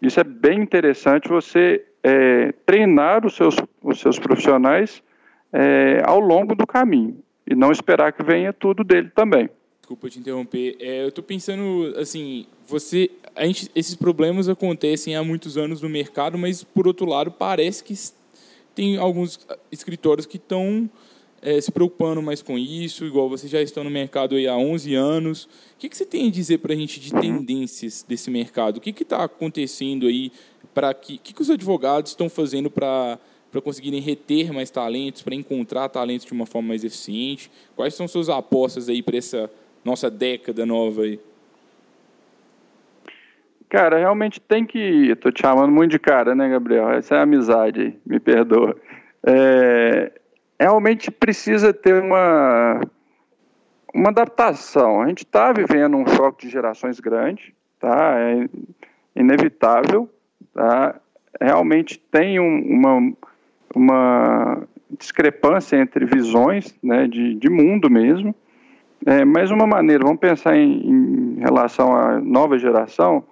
[0.00, 5.02] Isso é bem interessante, você é, treinar os seus, os seus profissionais
[5.52, 9.48] é, ao longo do caminho e não esperar que venha tudo dele também.
[9.80, 10.76] Desculpa te interromper.
[10.80, 15.88] É, eu estou pensando, assim, você, a gente, esses problemas acontecem há muitos anos no
[15.88, 17.94] mercado, mas por outro lado parece que
[18.74, 20.88] tem alguns escritórios que estão
[21.42, 24.94] é, se preocupando mais com isso, igual vocês já estão no mercado aí há 11
[24.94, 25.44] anos.
[25.44, 28.76] O que, que você tem a dizer para a gente de tendências desse mercado?
[28.76, 30.30] O que está acontecendo aí
[30.74, 33.18] para que, que, que os advogados estão fazendo para
[33.52, 37.50] para conseguirem reter mais talentos, para encontrar talentos de uma forma mais eficiente?
[37.76, 39.50] Quais são suas apostas aí para essa
[39.84, 41.20] nossa década nova aí?
[43.68, 45.10] Cara, realmente tem que.
[45.10, 46.90] Estou te chamando muito de cara, né, Gabriel?
[46.90, 48.74] Essa é a amizade aí, me perdoa.
[49.22, 50.12] É,
[50.58, 52.80] realmente precisa ter uma,
[53.94, 55.02] uma adaptação.
[55.02, 58.14] A gente está vivendo um choque de gerações grande, tá?
[58.18, 58.48] É
[59.14, 60.08] inevitável,
[60.52, 60.94] tá?
[61.40, 63.12] Realmente tem um, uma,
[63.74, 64.62] uma
[64.98, 68.34] discrepância entre visões, né, de, de mundo mesmo.
[69.04, 73.24] É, mas uma maneira, vamos pensar em, em, relação à nova geração,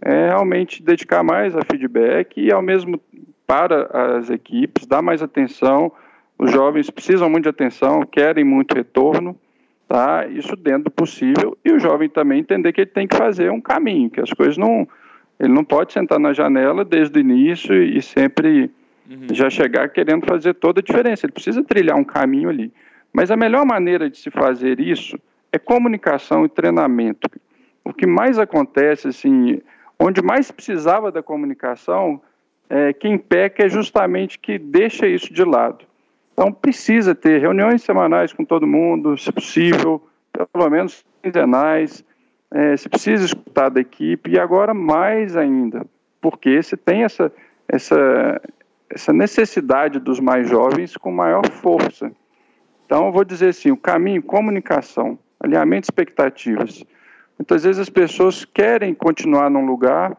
[0.00, 3.00] é realmente dedicar mais a feedback e ao mesmo
[3.46, 5.92] para as equipes, dar mais atenção.
[6.36, 9.36] Os jovens precisam muito de atenção, querem muito retorno,
[9.86, 10.26] tá?
[10.26, 13.60] Isso dentro do possível e o jovem também entender que ele tem que fazer um
[13.60, 14.88] caminho, que as coisas não,
[15.42, 18.70] ele não pode sentar na janela desde o início e sempre
[19.10, 19.26] uhum.
[19.32, 21.26] já chegar querendo fazer toda a diferença.
[21.26, 22.72] Ele precisa trilhar um caminho ali.
[23.12, 25.18] Mas a melhor maneira de se fazer isso
[25.50, 27.28] é comunicação e treinamento.
[27.84, 29.60] O que mais acontece, assim,
[29.98, 32.22] onde mais precisava da comunicação,
[32.70, 35.84] é, quem peca é justamente que deixa isso de lado.
[36.32, 40.00] Então precisa ter reuniões semanais com todo mundo, se possível,
[40.52, 42.04] pelo menos quinzenais,
[42.52, 45.86] é, se precisa escutar da equipe e agora mais ainda,
[46.20, 47.32] porque se tem essa,
[47.66, 48.40] essa,
[48.90, 52.12] essa necessidade dos mais jovens com maior força.
[52.84, 56.84] Então, eu vou dizer assim: o caminho, comunicação, alinhamento de expectativas.
[57.38, 60.16] Muitas vezes as pessoas querem continuar num lugar,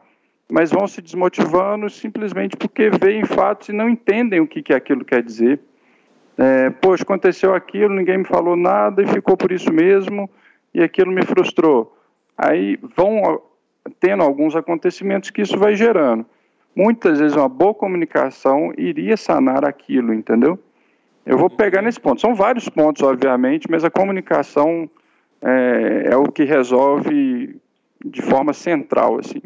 [0.52, 5.06] mas vão se desmotivando simplesmente porque veem fatos e não entendem o que, que aquilo
[5.06, 5.60] quer dizer.
[6.36, 10.28] É, Poxa, aconteceu aquilo, ninguém me falou nada e ficou por isso mesmo,
[10.74, 11.96] e aquilo me frustrou.
[12.38, 13.42] Aí vão
[14.00, 16.26] tendo alguns acontecimentos que isso vai gerando.
[16.76, 20.58] Muitas vezes uma boa comunicação iria sanar aquilo, entendeu?
[21.26, 22.20] Eu vou pegar nesse ponto.
[22.20, 24.90] São vários pontos, obviamente, mas a comunicação
[25.42, 27.56] é, é o que resolve
[28.04, 29.42] de forma central, assim.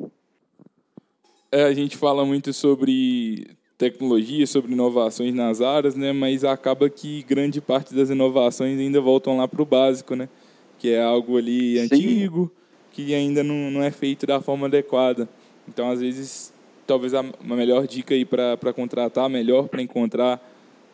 [1.52, 3.48] É, a gente fala muito sobre
[3.78, 6.12] tecnologia, sobre inovações nas áreas, né?
[6.12, 10.28] Mas acaba que grande parte das inovações ainda voltam lá para o básico, né?
[10.80, 11.96] Que é algo ali Sim.
[11.96, 12.52] antigo,
[13.06, 15.30] que ainda não, não é feito da forma adequada.
[15.70, 16.52] Então, às vezes,
[16.88, 20.42] talvez a, melhor dica aí para contratar, melhor para encontrar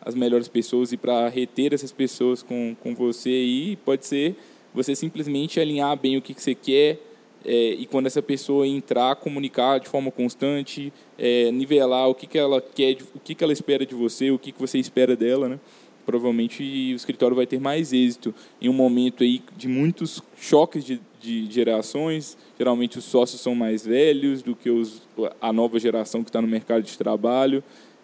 [0.02, 4.36] as melhores pessoas e para reter essas pessoas com, com você aí, pode ser
[4.74, 7.00] você simplesmente alinhar bem o que, que você quer
[7.42, 12.36] é, e quando essa pessoa entrar, comunicar de forma constante, é, nivelar o que, que
[12.36, 15.48] ela quer, o que, que ela espera de você, o que, que você espera dela,
[15.48, 15.58] né?
[16.04, 16.62] provavelmente
[16.92, 21.50] o escritório vai ter mais êxito em um momento aí de muitos choques de, de
[21.50, 22.36] gerações.
[22.58, 25.06] Geralmente os sócios são mais velhos do que os,
[25.40, 27.62] a nova geração que está no mercado de trabalho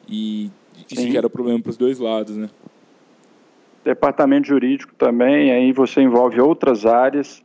[0.09, 0.51] e
[0.91, 1.13] isso Sim.
[1.13, 2.49] gera problema para os dois lados, né?
[3.85, 7.43] Departamento jurídico também, aí você envolve outras áreas.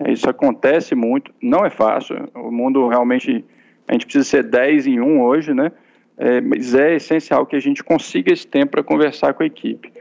[0.00, 2.28] É, isso acontece muito, não é fácil.
[2.34, 3.44] O mundo realmente
[3.88, 5.72] a gente precisa ser 10 em um hoje, né?
[6.18, 9.92] É, mas é essencial que a gente consiga esse tempo para conversar com a equipe.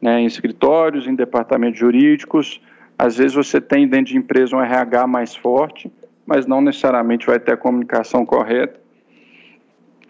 [0.00, 0.20] Né?
[0.20, 2.60] Em escritórios, em departamentos jurídicos,
[3.00, 5.90] às vezes você tem dentro de empresa um RH mais forte,
[6.26, 8.78] mas não necessariamente vai ter a comunicação correta.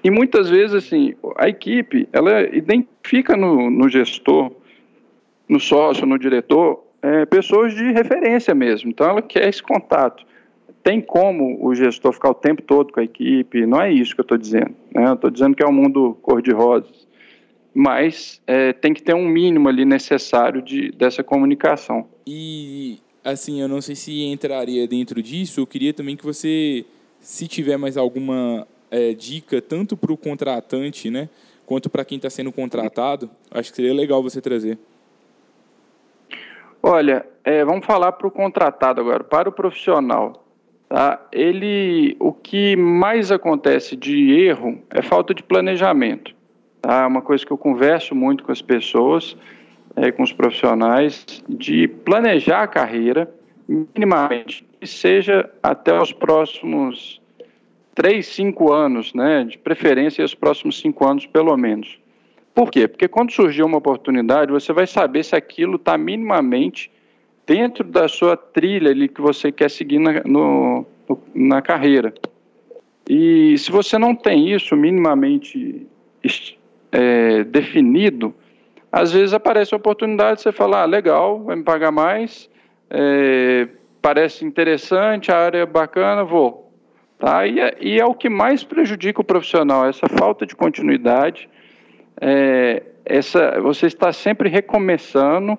[0.03, 4.51] E muitas vezes, assim, a equipe, ela identifica no, no gestor,
[5.49, 8.91] no sócio, no diretor, é, pessoas de referência mesmo.
[8.91, 10.27] Então, ela quer esse contato
[10.83, 14.21] tem como o gestor ficar o tempo todo com a equipe, não é isso que
[14.21, 14.75] eu estou dizendo.
[14.95, 15.07] Né?
[15.07, 17.00] Eu estou dizendo que é um mundo cor-de-rosas,
[17.75, 22.07] mas é, tem que ter um mínimo ali necessário de, dessa comunicação.
[22.27, 26.85] E, assim, eu não sei se entraria dentro disso, eu queria também que você,
[27.21, 31.29] se tiver mais alguma é, dica, tanto para o contratante, né,
[31.65, 34.79] quanto para quem está sendo contratado, acho que seria legal você trazer.
[36.83, 40.45] Olha, é, vamos falar para o contratado agora, para o profissional.
[40.89, 41.25] Tá?
[41.31, 46.35] Ele, o que mais acontece de erro é falta de planejamento.
[46.81, 47.03] Tá?
[47.03, 49.37] É uma coisa que eu converso muito com as pessoas,
[49.97, 53.33] é, com os profissionais, de planejar a carreira
[53.69, 57.21] minimamente, que seja até os próximos
[57.95, 59.45] três, cinco anos, né?
[59.45, 61.99] de preferência os próximos cinco anos pelo menos.
[62.55, 62.89] Por quê?
[62.89, 66.91] Porque quando surgir uma oportunidade, você vai saber se aquilo está minimamente
[67.47, 70.85] dentro da sua trilha ali que você quer seguir na, no,
[71.35, 72.13] na carreira.
[73.09, 75.87] E se você não tem isso minimamente
[76.93, 78.35] é, definido,
[78.91, 82.51] às vezes aparece a oportunidade, você fala, ah, legal, vai me pagar mais,
[82.91, 83.69] é,
[84.03, 86.73] parece interessante, a área é bacana, vou.
[87.19, 87.47] Tá?
[87.47, 91.49] E, é, e é o que mais prejudica o profissional, essa falta de continuidade,
[92.21, 95.59] é, essa, você está sempre recomeçando,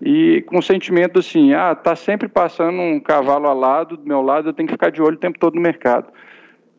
[0.00, 4.48] e com o sentimento assim, ah, tá sempre passando um cavalo alado do meu lado,
[4.48, 6.12] eu tenho que ficar de olho o tempo todo no mercado.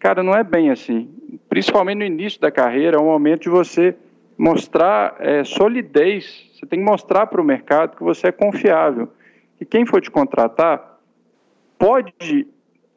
[0.05, 1.09] Cara, não é bem assim.
[1.49, 3.95] Principalmente no início da carreira, é um momento de você
[4.37, 6.47] mostrar é, solidez.
[6.53, 9.09] Você tem que mostrar para o mercado que você é confiável.
[9.57, 10.99] Que quem for te contratar
[11.79, 12.45] pode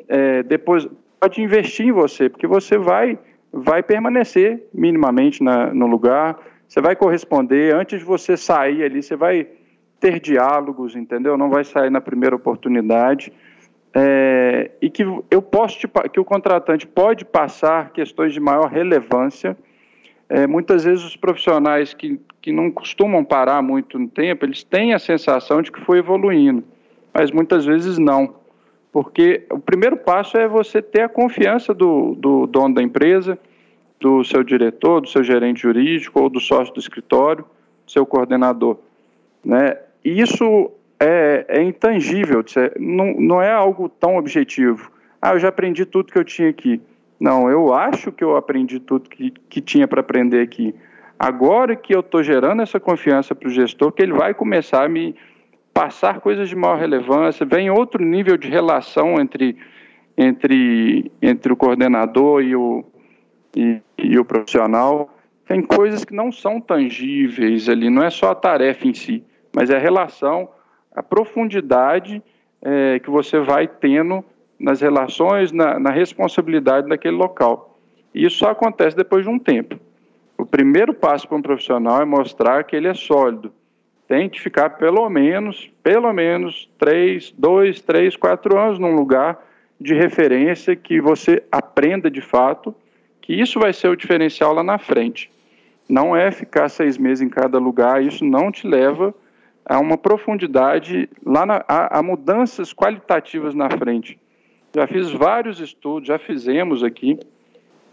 [0.07, 0.87] é, depois
[1.19, 3.19] pode investir em você, porque você vai
[3.51, 6.39] vai permanecer minimamente na, no lugar.
[6.69, 9.03] Você vai corresponder antes de você sair ali.
[9.03, 9.47] Você vai
[9.99, 11.39] ter diálogos, entendeu?
[11.39, 13.33] Não vai sair na primeira oportunidade.
[13.95, 19.57] É, e que eu posso te, que o contratante pode passar questões de maior relevância.
[20.29, 24.93] É, muitas vezes os profissionais que, que não costumam parar muito no tempo, eles têm
[24.93, 26.63] a sensação de que foi evoluindo,
[27.15, 28.35] mas muitas vezes não,
[28.93, 33.39] porque o primeiro passo é você ter a confiança do, do dono da empresa,
[33.99, 37.45] do seu diretor, do seu gerente jurídico ou do sócio do escritório,
[37.87, 38.79] seu coordenador,
[39.45, 39.79] né?
[40.05, 42.45] Isso é, é intangível,
[42.79, 44.91] não, não é algo tão objetivo.
[45.21, 46.81] Ah, eu já aprendi tudo que eu tinha aqui.
[47.19, 50.75] Não, eu acho que eu aprendi tudo que, que tinha para aprender aqui.
[51.19, 54.89] Agora que eu estou gerando essa confiança para o gestor, que ele vai começar a
[54.89, 55.17] me
[55.75, 59.57] passar coisas de maior relevância, vem outro nível de relação entre,
[60.17, 62.85] entre, entre o coordenador e o,
[63.57, 65.13] e, e o profissional.
[65.47, 69.71] Tem coisas que não são tangíveis ali, não é só a tarefa em si mas
[69.71, 70.49] é a relação,
[70.99, 72.21] a profundidade
[72.61, 74.25] é, que você vai tendo
[74.59, 77.79] nas relações, na, na responsabilidade daquele local.
[78.13, 79.79] E isso só acontece depois de um tempo.
[80.37, 83.53] O primeiro passo para um profissional é mostrar que ele é sólido.
[84.09, 89.39] Tem que ficar pelo menos, pelo menos, três, dois, três, quatro anos num lugar
[89.81, 92.75] de referência que você aprenda de fato,
[93.21, 95.31] que isso vai ser o diferencial lá na frente.
[95.89, 99.15] Não é ficar seis meses em cada lugar, isso não te leva
[99.69, 104.19] há uma profundidade, lá na, há, há mudanças qualitativas na frente.
[104.75, 107.19] Já fiz vários estudos, já fizemos aqui,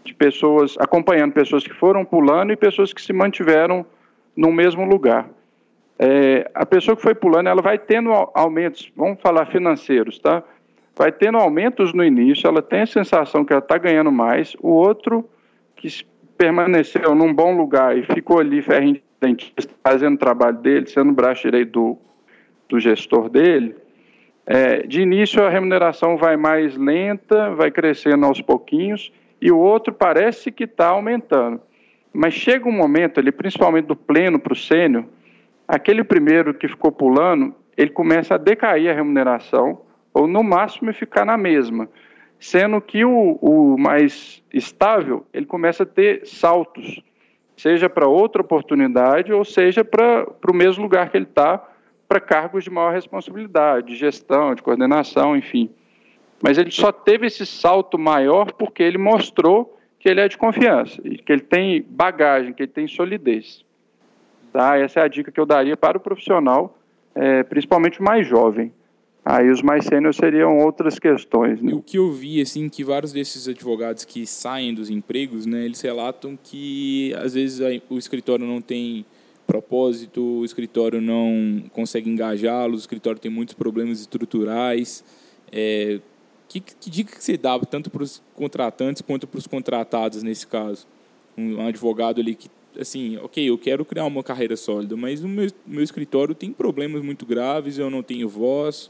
[0.04, 3.84] de pessoas, acompanhando pessoas que foram pulando e pessoas que se mantiveram
[4.34, 5.28] no mesmo lugar.
[5.98, 10.42] É, a pessoa que foi pulando, ela vai tendo aumentos, vamos falar financeiros, tá?
[10.94, 14.68] Vai tendo aumentos no início, ela tem a sensação que ela está ganhando mais, o
[14.68, 15.28] outro
[15.74, 15.88] que
[16.38, 21.14] permaneceu num bom lugar e ficou ali ferrinho dentista fazendo o trabalho dele, sendo o
[21.14, 21.98] braço direito do,
[22.68, 23.74] do gestor dele,
[24.46, 29.92] é, de início a remuneração vai mais lenta, vai crescendo aos pouquinhos, e o outro
[29.92, 31.60] parece que está aumentando.
[32.12, 35.04] Mas chega um momento ali, principalmente do pleno para o sênior,
[35.66, 39.80] aquele primeiro que ficou pulando, ele começa a decair a remuneração,
[40.14, 41.88] ou no máximo ficar na mesma.
[42.38, 47.02] Sendo que o, o mais estável, ele começa a ter saltos,
[47.56, 51.64] seja para outra oportunidade, ou seja para o mesmo lugar que ele está,
[52.06, 55.70] para cargos de maior responsabilidade, de gestão, de coordenação, enfim.
[56.42, 61.00] Mas ele só teve esse salto maior porque ele mostrou que ele é de confiança,
[61.02, 63.64] que ele tem bagagem, que ele tem solidez.
[64.52, 64.78] Tá?
[64.78, 66.78] Essa é a dica que eu daria para o profissional,
[67.14, 68.72] é, principalmente o mais jovem.
[69.28, 71.60] Aí os mais sêniores seriam outras questões.
[71.60, 71.74] Né?
[71.74, 75.80] O que eu vi, assim, que vários desses advogados que saem dos empregos, né, eles
[75.80, 77.58] relatam que às vezes
[77.90, 79.04] o escritório não tem
[79.44, 85.02] propósito, o escritório não consegue engajá-los, o escritório tem muitos problemas estruturais.
[85.50, 85.98] É,
[86.46, 90.46] que, que dica que você dá tanto para os contratantes quanto para os contratados nesse
[90.46, 90.86] caso?
[91.36, 92.48] Um, advogado ali que,
[92.78, 97.02] assim, ok, eu quero criar uma carreira sólida, mas o meu, meu escritório tem problemas
[97.02, 98.88] muito graves, eu não tenho voz.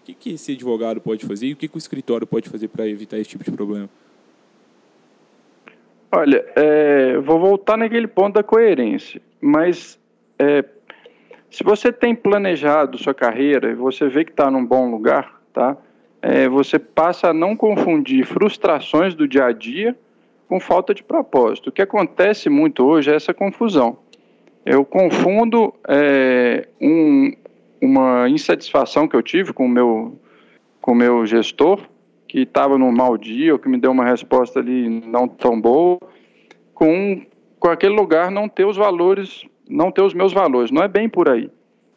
[0.00, 2.68] O que, que esse advogado pode fazer e o que, que o escritório pode fazer
[2.68, 3.88] para evitar esse tipo de problema?
[6.10, 9.98] Olha, é, vou voltar naquele ponto da coerência, mas
[10.38, 10.64] é,
[11.50, 15.76] se você tem planejado sua carreira e você vê que está num bom lugar, tá?
[16.22, 19.96] É, você passa a não confundir frustrações do dia a dia
[20.48, 21.68] com falta de propósito.
[21.68, 23.98] O que acontece muito hoje é essa confusão.
[24.66, 27.32] Eu confundo é, um,
[27.90, 30.18] uma insatisfação que eu tive com o meu,
[30.80, 31.80] com o meu gestor,
[32.28, 35.98] que estava num mau dia, ou que me deu uma resposta ali não tão boa,
[36.72, 37.26] com,
[37.58, 40.70] com aquele lugar não ter os valores, não ter os meus valores.
[40.70, 41.50] Não é bem por aí.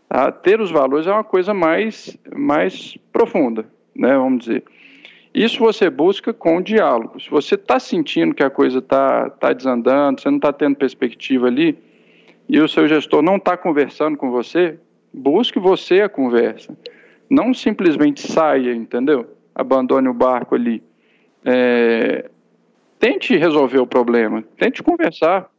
[0.09, 0.31] Tá?
[0.31, 3.65] Ter os valores é uma coisa mais, mais profunda,
[3.95, 4.63] né, vamos dizer.
[5.33, 7.19] Isso você busca com o diálogo.
[7.19, 11.47] Se você está sentindo que a coisa está tá desandando, você não está tendo perspectiva
[11.47, 11.77] ali,
[12.47, 14.77] e o seu gestor não está conversando com você,
[15.13, 16.75] busque você a conversa.
[17.29, 19.27] Não simplesmente saia, entendeu?
[19.55, 20.83] abandone o barco ali.
[21.45, 22.29] É,
[22.99, 25.49] tente resolver o problema, tente conversar.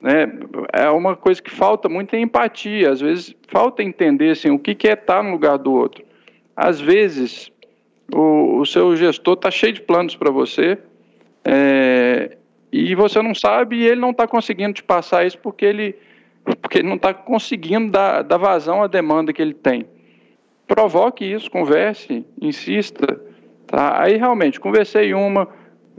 [0.00, 0.32] Né?
[0.72, 2.90] É uma coisa que falta muito é empatia.
[2.90, 6.04] Às vezes falta entender assim, o que, é estar no lugar do outro.
[6.54, 7.50] Às vezes
[8.12, 10.78] o, o seu gestor está cheio de planos para você
[11.44, 12.36] é,
[12.72, 15.96] e você não sabe e ele não está conseguindo te passar isso porque ele,
[16.44, 19.86] porque ele não está conseguindo dar, dar vazão à demanda que ele tem.
[20.66, 23.20] Provoque isso, converse, insista.
[23.66, 24.02] Tá?
[24.02, 25.48] Aí realmente conversei uma,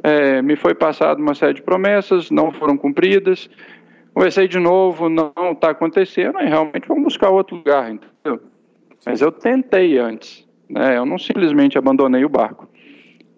[0.03, 3.49] é, me foi passado uma série de promessas, não foram cumpridas.
[4.13, 8.41] Conversei de novo, não está acontecendo, e realmente vamos buscar outro lugar, entendeu?
[9.05, 10.97] Mas eu tentei antes, né?
[10.97, 12.67] eu não simplesmente abandonei o barco.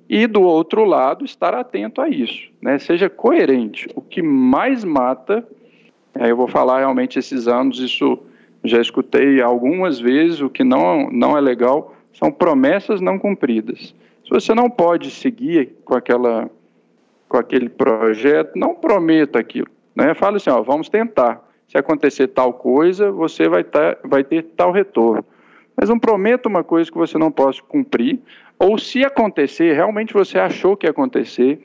[0.10, 2.80] E do outro lado, estar atento a isso, né?
[2.80, 3.88] seja coerente.
[3.96, 5.63] O que mais mata, aí
[6.16, 8.20] eu vou falar realmente esses anos, isso
[8.64, 13.94] já escutei algumas vezes, o que não, não é legal, são promessas não cumpridas.
[14.24, 16.50] Se você não pode seguir com, aquela,
[17.28, 19.68] com aquele projeto, não prometa aquilo.
[19.96, 20.14] Né?
[20.14, 21.44] Fala assim, ó, vamos tentar.
[21.68, 25.26] Se acontecer tal coisa, você vai, tá, vai ter tal retorno.
[25.76, 28.20] Mas não prometa uma coisa que você não possa cumprir,
[28.60, 31.60] ou se acontecer, realmente você achou que ia acontecer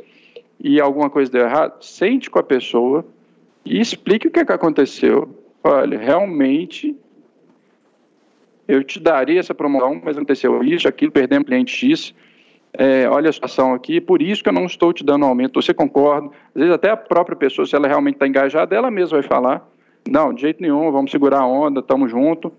[0.59, 3.05] e alguma coisa deu errado, sente com a pessoa
[3.68, 5.28] e explique o que, é que aconteceu.
[5.62, 6.96] Olha, realmente
[8.66, 12.14] eu te daria essa promoção, mas aconteceu isso, aquilo, perdemos cliente X,
[12.72, 15.60] é, olha a situação aqui, por isso que eu não estou te dando aumento.
[15.60, 16.28] Você concorda?
[16.54, 19.66] Às vezes até a própria pessoa, se ela realmente está engajada, ela mesma vai falar,
[20.08, 22.52] não, de jeito nenhum, vamos segurar a onda, estamos juntos.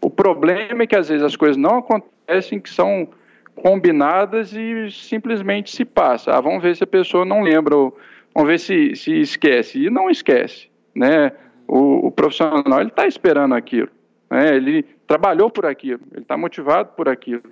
[0.00, 3.08] O problema é que às vezes as coisas não acontecem, que são
[3.54, 6.32] combinadas e simplesmente se passa.
[6.32, 7.96] Ah, vamos ver se a pessoa não lembra, ou,
[8.34, 9.78] vamos ver se, se esquece.
[9.78, 11.32] E não esquece, né?
[11.66, 13.88] O, o profissional, ele está esperando aquilo,
[14.30, 14.56] né?
[14.56, 17.42] Ele trabalhou por aquilo, ele está motivado por aquilo.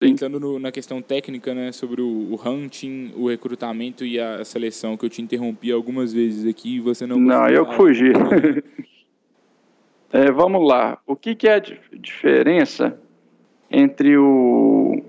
[0.00, 4.94] Entrando no, na questão técnica, né, sobre o, o, hunting, o recrutamento e a seleção,
[4.94, 7.18] que eu te interrompi algumas vezes aqui e você não...
[7.18, 8.12] Não, eu fugi.
[10.12, 10.98] é, vamos lá.
[11.06, 11.62] O que, que é a
[11.94, 13.00] diferença
[13.70, 15.02] entre o,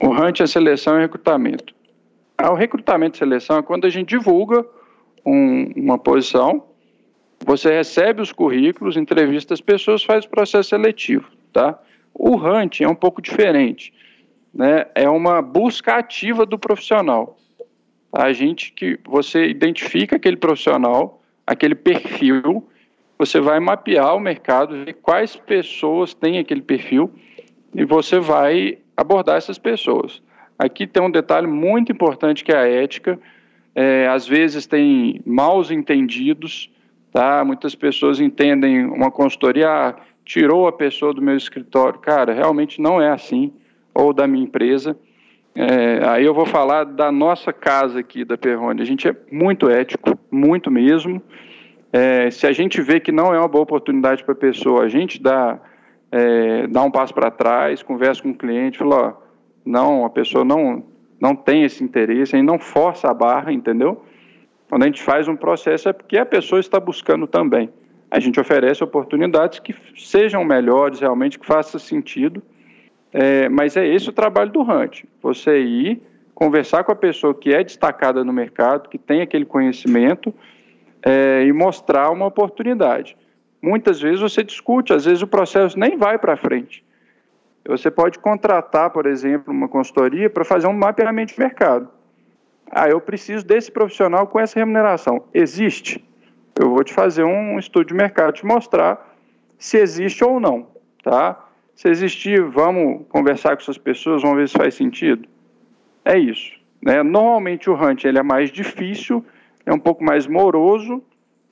[0.00, 1.74] o hunting, a seleção e o recrutamento?
[2.50, 4.64] O recrutamento e seleção é quando a gente divulga
[5.24, 6.64] um, uma posição,
[7.44, 11.78] você recebe os currículos, entrevista as pessoas, faz o processo seletivo, tá?
[12.14, 13.92] O hunting é um pouco diferente
[14.52, 17.38] né, é uma busca ativa do profissional.
[18.12, 22.68] A gente que você identifica aquele profissional, aquele perfil,
[23.18, 27.10] você vai mapear o mercado, ver quais pessoas têm aquele perfil
[27.74, 30.22] e você vai abordar essas pessoas.
[30.64, 33.18] Aqui tem um detalhe muito importante que é a ética.
[33.74, 36.70] É, às vezes tem maus entendidos,
[37.12, 37.44] Tá?
[37.44, 39.94] Muitas pessoas entendem uma consultoria, ah,
[40.24, 42.00] tirou a pessoa do meu escritório.
[42.00, 43.52] Cara, realmente não é assim,
[43.94, 44.96] ou da minha empresa.
[45.54, 48.80] É, aí eu vou falar da nossa casa aqui, da Perrone.
[48.80, 51.22] A gente é muito ético, muito mesmo.
[51.92, 54.88] É, se a gente vê que não é uma boa oportunidade para a pessoa, a
[54.88, 55.60] gente dá,
[56.10, 59.21] é, dá um passo para trás, conversa com o cliente, fala, ó,
[59.64, 60.84] não, a pessoa não,
[61.20, 64.04] não tem esse interesse, aí não força a barra, entendeu?
[64.68, 67.70] Quando a gente faz um processo é porque a pessoa está buscando também.
[68.10, 72.42] A gente oferece oportunidades que sejam melhores, realmente, que faça sentido.
[73.12, 75.04] É, mas é esse o trabalho do Hunt.
[75.22, 76.02] Você ir,
[76.34, 80.34] conversar com a pessoa que é destacada no mercado, que tem aquele conhecimento,
[81.02, 83.16] é, e mostrar uma oportunidade.
[83.60, 86.84] Muitas vezes você discute, às vezes o processo nem vai para frente.
[87.66, 91.88] Você pode contratar, por exemplo, uma consultoria para fazer um mapeamento de mercado.
[92.70, 95.24] Ah, eu preciso desse profissional com essa remuneração.
[95.32, 96.04] Existe?
[96.58, 99.12] Eu vou te fazer um estudo de mercado, te mostrar
[99.58, 100.66] se existe ou não,
[101.04, 101.38] tá?
[101.74, 105.28] Se existir, vamos conversar com essas pessoas, vamos ver se faz sentido.
[106.04, 106.52] É isso.
[106.82, 107.02] Né?
[107.02, 109.24] Normalmente o hunt ele é mais difícil,
[109.64, 111.00] é um pouco mais moroso,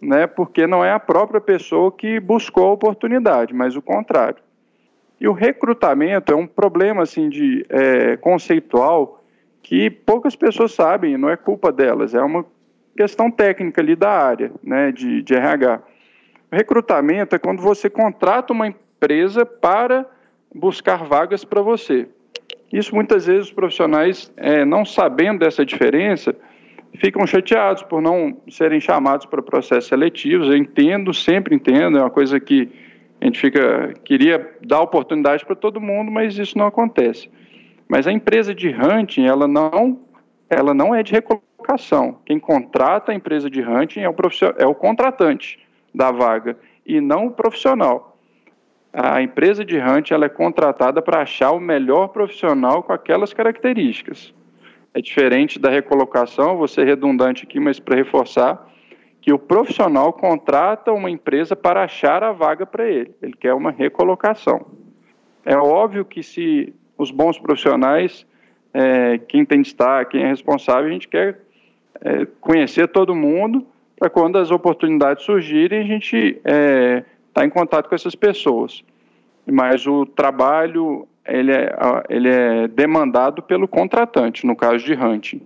[0.01, 0.27] né?
[0.27, 4.43] Porque não é a própria pessoa que buscou a oportunidade, mas o contrário.
[5.21, 9.23] E o recrutamento é um problema assim de é, conceitual
[9.63, 12.47] que poucas pessoas sabem, não é culpa delas, é uma
[12.97, 15.83] questão técnica ali da área né, de, de RH.
[16.51, 20.07] Recrutamento é quando você contrata uma empresa para
[20.55, 22.09] buscar vagas para você.
[22.73, 26.35] Isso muitas vezes os profissionais, é, não sabendo dessa diferença,
[26.95, 30.49] ficam chateados por não serem chamados para processos seletivos.
[30.49, 32.71] Eu entendo, sempre entendo, é uma coisa que
[33.21, 37.31] a gente fica queria dar oportunidade para todo mundo, mas isso não acontece.
[37.87, 40.01] Mas a empresa de hunting, ela não,
[40.49, 42.19] ela não é de recolocação.
[42.25, 44.15] Quem contrata a empresa de hunting é o,
[44.59, 45.59] é o contratante
[45.95, 46.57] da vaga
[46.87, 48.17] e não o profissional.
[48.93, 54.33] A empresa de hunting ela é contratada para achar o melhor profissional com aquelas características.
[54.95, 58.69] É diferente da recolocação, vou ser redundante aqui, mas para reforçar,
[59.21, 63.15] que o profissional contrata uma empresa para achar a vaga para ele.
[63.21, 64.67] Ele quer uma recolocação.
[65.45, 68.27] É óbvio que se os bons profissionais,
[68.73, 71.41] é, quem tem destaque, quem é responsável, a gente quer
[72.01, 73.67] é, conhecer todo mundo
[73.99, 77.05] para quando as oportunidades surgirem a gente está é,
[77.35, 78.83] tá em contato com essas pessoas.
[79.47, 81.77] Mas o trabalho ele é,
[82.09, 85.43] ele é demandado pelo contratante, no caso de hunting.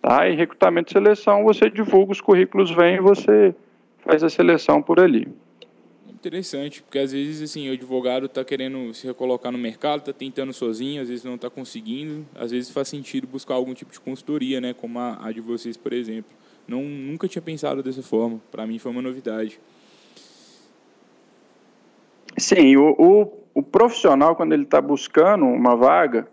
[0.00, 0.28] Tá?
[0.28, 3.54] E recrutamento e seleção, você divulga os currículos, vem e você
[3.98, 5.28] faz a seleção por ali.
[6.08, 10.52] Interessante, porque às vezes assim, o advogado está querendo se recolocar no mercado, está tentando
[10.52, 14.60] sozinho, às vezes não está conseguindo, às vezes faz sentido buscar algum tipo de consultoria,
[14.60, 16.30] né, como a, a de vocês, por exemplo.
[16.68, 19.58] Não, nunca tinha pensado dessa forma, para mim foi uma novidade.
[22.36, 26.28] Sim, o, o, o profissional, quando ele está buscando uma vaga,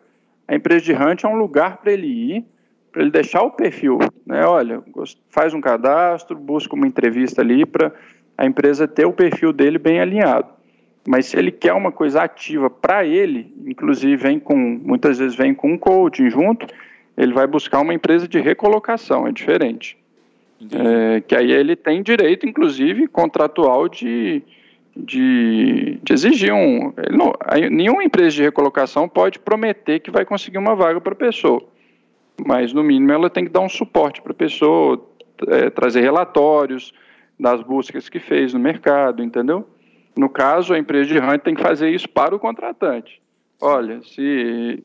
[0.48, 2.46] a empresa de hunt é um lugar para ele ir,
[2.92, 4.00] para ele deixar o perfil.
[4.26, 4.46] Né?
[4.46, 4.82] Olha,
[5.30, 7.92] faz um cadastro, busca uma entrevista ali para
[8.38, 10.48] a empresa ter o perfil dele bem alinhado.
[11.08, 15.54] Mas se ele quer uma coisa ativa para ele, inclusive vem com, muitas vezes vem
[15.54, 16.68] com um coaching junto,
[17.18, 19.98] ele vai buscar uma empresa de recolocação, é diferente.
[20.72, 24.42] É, que aí ele tem direito, inclusive, contratual de,
[24.96, 26.94] de, de exigir um.
[27.12, 27.34] Não,
[27.72, 31.64] nenhuma empresa de recolocação pode prometer que vai conseguir uma vaga para a pessoa.
[32.46, 35.04] Mas, no mínimo, ela tem que dar um suporte para a pessoa,
[35.48, 36.94] é, trazer relatórios,
[37.40, 39.68] das buscas que fez no mercado, entendeu?
[40.18, 43.22] No caso, a empresa de hunting tem que fazer isso para o contratante.
[43.62, 44.84] Olha, se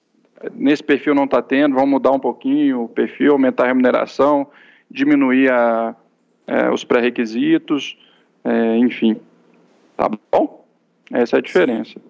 [0.54, 4.46] nesse perfil não está tendo, vamos mudar um pouquinho o perfil, aumentar a remuneração,
[4.90, 5.96] diminuir a,
[6.46, 7.96] é, os pré-requisitos,
[8.44, 9.16] é, enfim.
[9.96, 10.66] Tá bom?
[11.10, 12.00] Essa é a diferença.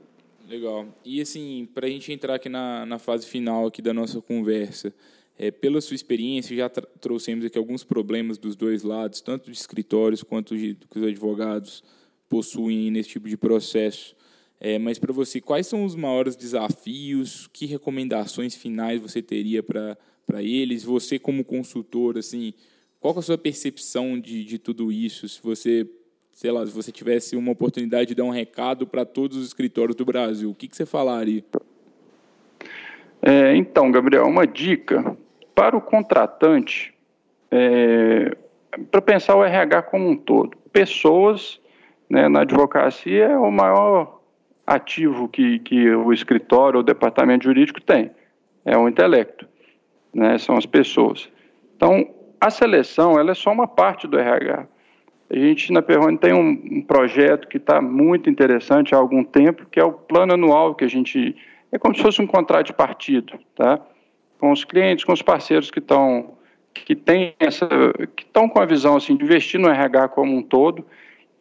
[0.49, 0.87] Legal.
[1.05, 4.93] E assim, para a gente entrar aqui na, na fase final aqui da nossa conversa,
[5.39, 10.23] é, pela sua experiência, já trouxemos aqui alguns problemas dos dois lados, tanto de escritórios
[10.23, 11.83] quanto de, que os advogados
[12.29, 14.15] possuem nesse tipo de processo.
[14.61, 17.49] É, mas para você, quais são os maiores desafios?
[17.53, 19.97] Que recomendações finais você teria para
[20.41, 20.85] eles?
[20.85, 22.55] Você como consultor, assim,
[23.01, 25.29] qual é a sua percepção de, de tudo isso?
[25.29, 25.89] Se você,
[26.31, 29.97] sei lá, se você tivesse uma oportunidade de dar um recado para todos os escritórios
[29.97, 31.45] do Brasil, o que, que você falaria?
[33.23, 35.17] É, então, Gabriel, uma dica
[35.55, 36.93] para o contratante,
[37.51, 38.37] é,
[38.91, 40.57] para pensar o RH como um todo.
[40.73, 41.61] Pessoas
[42.11, 44.21] né, na advocacia é o maior
[44.67, 48.11] ativo que, que o escritório ou departamento jurídico tem,
[48.65, 49.47] é o intelecto,
[50.13, 51.31] né, são as pessoas.
[51.77, 52.09] Então,
[52.41, 54.67] a seleção ela é só uma parte do RH.
[55.31, 59.67] A gente na Perrone tem um, um projeto que está muito interessante há algum tempo,
[59.71, 61.37] que é o plano anual que a gente
[61.73, 63.81] é como se fosse um contrato de partido, tá?
[64.39, 66.37] Com os clientes, com os parceiros que estão
[66.75, 67.69] que tem essa
[68.17, 70.87] que estão com a visão assim de investir no RH como um todo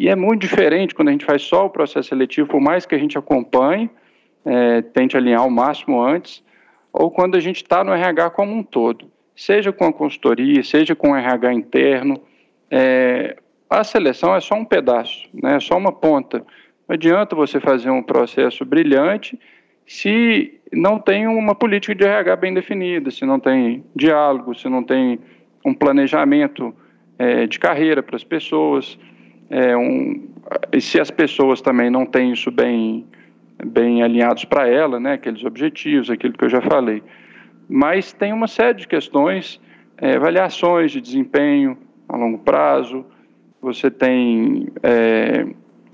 [0.01, 2.95] e é muito diferente quando a gente faz só o processo seletivo, por mais que
[2.95, 3.88] a gente acompanhe,
[4.43, 6.43] é, tente alinhar o máximo antes,
[6.91, 10.95] ou quando a gente está no RH como um todo, seja com a consultoria, seja
[10.95, 12.19] com o RH interno,
[12.71, 13.38] é,
[13.69, 16.39] a seleção é só um pedaço, né, é só uma ponta.
[16.88, 19.39] Não adianta você fazer um processo brilhante
[19.92, 24.82] se não tem uma política de RH bem definida, se não tem diálogo, se não
[24.82, 25.20] tem
[25.66, 26.74] um planejamento
[27.20, 28.98] é, de carreira para as pessoas,
[29.50, 30.30] é, um,
[30.72, 33.06] e se as pessoas também não têm isso bem,
[33.66, 37.04] bem alinhados para ela, né, aqueles objetivos, aquilo que eu já falei.
[37.68, 39.60] Mas tem uma série de questões,
[39.98, 41.78] é, avaliações de desempenho
[42.08, 43.06] a longo prazo,
[43.62, 45.46] você tem é,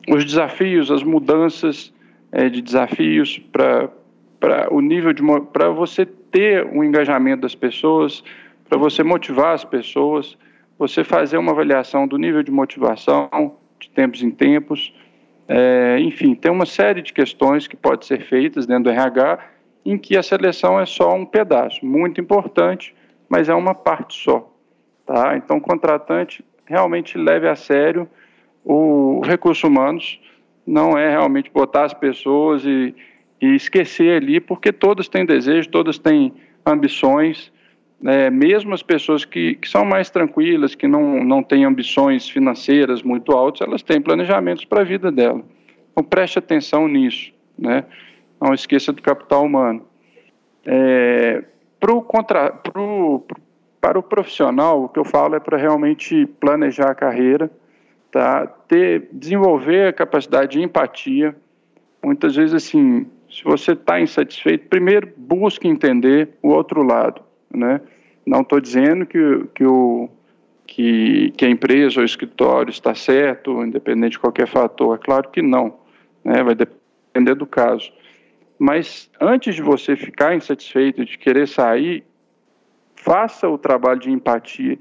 [0.07, 1.91] os desafios, as mudanças
[2.31, 8.23] é, de desafios para o nível de para você ter o um engajamento das pessoas,
[8.67, 10.37] para você motivar as pessoas,
[10.77, 13.29] você fazer uma avaliação do nível de motivação
[13.79, 14.93] de tempos em tempos,
[15.47, 19.39] é, enfim, tem uma série de questões que podem ser feitas dentro do RH
[19.85, 22.93] em que a seleção é só um pedaço, muito importante,
[23.29, 24.53] mas é uma parte só.
[25.05, 25.37] Tá?
[25.37, 28.07] Então, o contratante realmente leve a sério
[28.65, 30.19] o recurso humanos,
[30.67, 32.93] não é realmente botar as pessoas e,
[33.41, 36.33] e esquecer ali, porque todas têm desejo, todas têm
[36.65, 37.51] ambições,
[37.99, 43.01] né, mesmo as pessoas que, que são mais tranquilas, que não, não têm ambições financeiras
[43.01, 45.41] muito altas, elas têm planejamentos para a vida dela.
[45.91, 47.85] Então preste atenção nisso, né?
[48.39, 49.85] não esqueça do capital humano.
[50.65, 51.43] É,
[51.79, 53.25] pro contra, pro,
[53.81, 57.49] para o profissional, o que eu falo é para realmente planejar a carreira,
[58.11, 58.47] tá?
[58.47, 61.35] Ter, desenvolver a capacidade de empatia.
[62.03, 67.81] Muitas vezes, assim, se você está insatisfeito, primeiro busque entender o outro lado né?
[68.25, 70.09] Não estou dizendo que, que, o,
[70.65, 74.95] que, que a empresa ou o escritório está certo, independente de qualquer fator.
[74.95, 75.79] É claro que não,
[76.23, 76.43] né?
[76.43, 77.91] vai depender do caso.
[78.59, 82.03] Mas antes de você ficar insatisfeito, de querer sair,
[82.95, 84.77] faça o trabalho de empatia.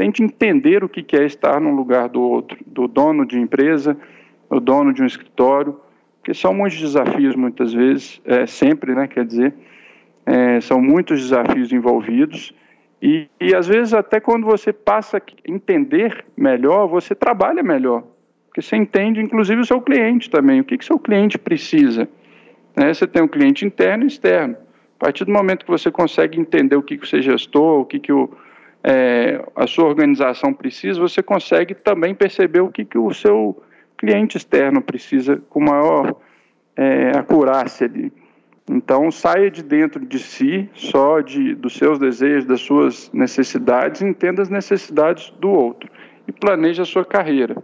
[0.00, 3.94] Tente entender o que é estar no lugar do outro, do dono de empresa,
[4.48, 5.78] do dono de um escritório,
[6.24, 9.52] que são muitos desafios muitas vezes, é, sempre, né, quer dizer,
[10.24, 12.54] é, são muitos desafios envolvidos
[13.02, 18.02] e, e às vezes até quando você passa a entender melhor, você trabalha melhor,
[18.46, 22.08] porque você entende inclusive o seu cliente também, o que, que seu cliente precisa.
[22.74, 22.94] Né?
[22.94, 24.56] Você tem um cliente interno e externo.
[24.96, 27.98] A partir do momento que você consegue entender o que, que você gestor, o que,
[27.98, 28.30] que o,
[28.82, 33.62] é, a sua organização precisa, você consegue também perceber o que, que o seu
[33.96, 36.16] cliente externo precisa com maior
[36.76, 38.10] é, acurácia ali.
[38.68, 44.42] Então, saia de dentro de si, só de, dos seus desejos, das suas necessidades, entenda
[44.42, 45.90] as necessidades do outro
[46.26, 47.62] e planeje a sua carreira.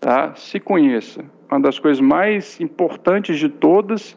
[0.00, 0.34] Tá?
[0.34, 1.24] Se conheça.
[1.50, 4.16] Uma das coisas mais importantes de todas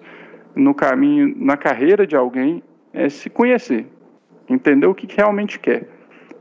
[0.56, 3.88] no caminho, na carreira de alguém, é se conhecer,
[4.50, 5.88] entender o que realmente quer.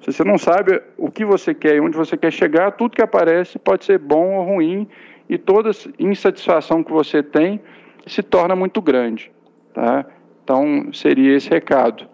[0.03, 3.03] Se você não sabe o que você quer e onde você quer chegar, tudo que
[3.03, 4.88] aparece pode ser bom ou ruim
[5.28, 7.61] e toda insatisfação que você tem
[8.05, 9.30] se torna muito grande.
[9.72, 10.05] Tá?
[10.42, 12.09] Então, seria esse recado.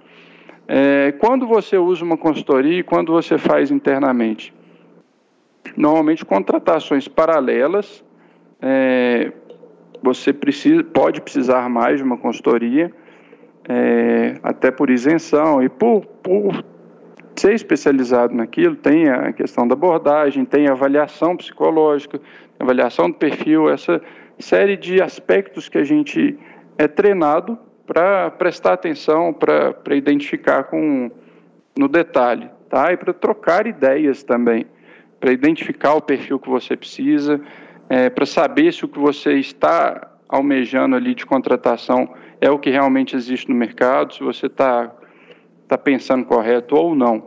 [0.67, 4.53] É, quando você usa uma consultoria e quando você faz internamente?
[5.75, 8.05] Normalmente, contratações paralelas,
[8.61, 9.33] é,
[10.03, 12.93] você precisa, pode precisar mais de uma consultoria,
[13.67, 16.63] é, até por isenção e por, por
[17.39, 22.21] ser especializado naquilo, tem a questão da abordagem, tem a avaliação psicológica,
[22.59, 24.01] avaliação do perfil, essa
[24.39, 26.39] série de aspectos que a gente
[26.77, 31.11] é treinado para prestar atenção, para identificar com,
[31.77, 32.93] no detalhe, tá?
[32.93, 34.67] E para trocar ideias também,
[35.19, 37.41] para identificar o perfil que você precisa,
[37.89, 42.69] é, para saber se o que você está almejando ali de contratação é o que
[42.69, 44.93] realmente existe no mercado, se você está
[45.69, 47.25] tá pensando correto ou não,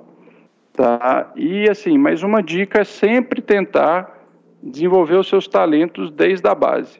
[0.73, 1.31] tá?
[1.35, 4.19] E assim, mais uma dica é sempre tentar
[4.61, 6.99] desenvolver os seus talentos desde a base.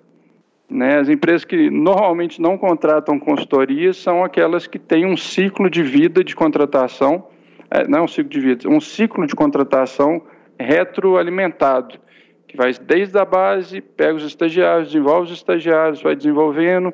[0.69, 0.99] Né?
[0.99, 6.23] As empresas que normalmente não contratam consultorias são aquelas que têm um ciclo de vida
[6.23, 7.27] de contratação,
[7.69, 10.21] é, não é um ciclo de vida, um ciclo de contratação
[10.59, 11.99] retroalimentado,
[12.47, 16.93] que vai desde a base, pega os estagiários, desenvolve os estagiários, vai desenvolvendo,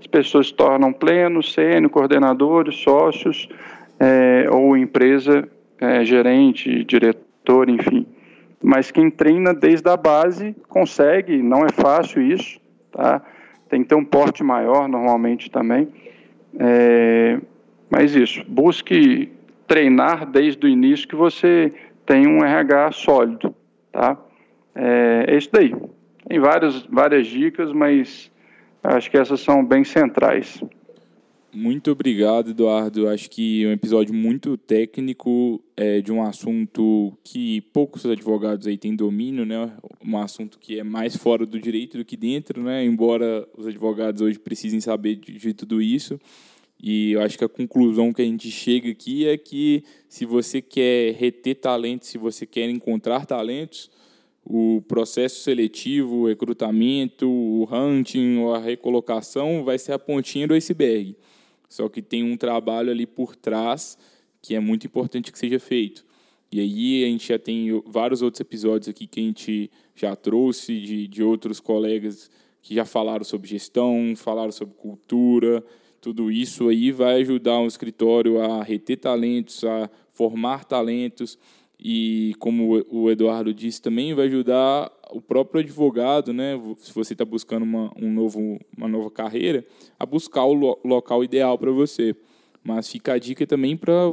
[0.00, 3.48] as pessoas se tornam plenos, sênior, coordenadores, sócios,
[3.98, 5.48] é, ou empresa,
[5.80, 8.06] é, gerente, diretor, enfim.
[8.62, 12.60] mas quem treina desde a base consegue, não é fácil isso,
[12.92, 13.22] tá?
[13.68, 15.88] Tem que ter um porte maior normalmente também.
[16.58, 17.38] É,
[17.90, 19.30] mas isso, busque
[19.66, 21.72] treinar desde o início que você
[22.06, 23.54] tem um RH sólido,
[23.92, 24.16] tá?
[24.74, 25.74] É, é isso daí.
[26.26, 28.30] Tem várias, várias dicas, mas
[28.82, 30.62] acho que essas são bem centrais.
[31.52, 33.08] Muito obrigado, Eduardo.
[33.08, 38.76] Acho que é um episódio muito técnico é, de um assunto que poucos advogados aí
[38.76, 39.72] têm domínio, né?
[40.04, 42.84] Um assunto que é mais fora do direito do que dentro, né?
[42.84, 46.20] Embora os advogados hoje precisem saber de, de tudo isso.
[46.80, 50.60] E eu acho que a conclusão que a gente chega aqui é que se você
[50.60, 53.90] quer reter talentos, se você quer encontrar talentos,
[54.44, 61.16] o processo seletivo, o recrutamento, o hunting, a recolocação vai ser a pontinha do iceberg.
[61.68, 63.98] Só que tem um trabalho ali por trás
[64.40, 66.06] que é muito importante que seja feito.
[66.50, 70.80] E aí a gente já tem vários outros episódios aqui que a gente já trouxe
[70.80, 72.30] de, de outros colegas
[72.62, 75.62] que já falaram sobre gestão, falaram sobre cultura.
[76.00, 81.38] Tudo isso aí vai ajudar um escritório a reter talentos, a formar talentos
[81.80, 87.24] e, como o Eduardo disse também, vai ajudar o próprio advogado, né, se você está
[87.24, 89.64] buscando uma, um novo, uma nova carreira,
[89.98, 92.16] a buscar o lo local ideal para você.
[92.64, 94.12] Mas fica a dica também para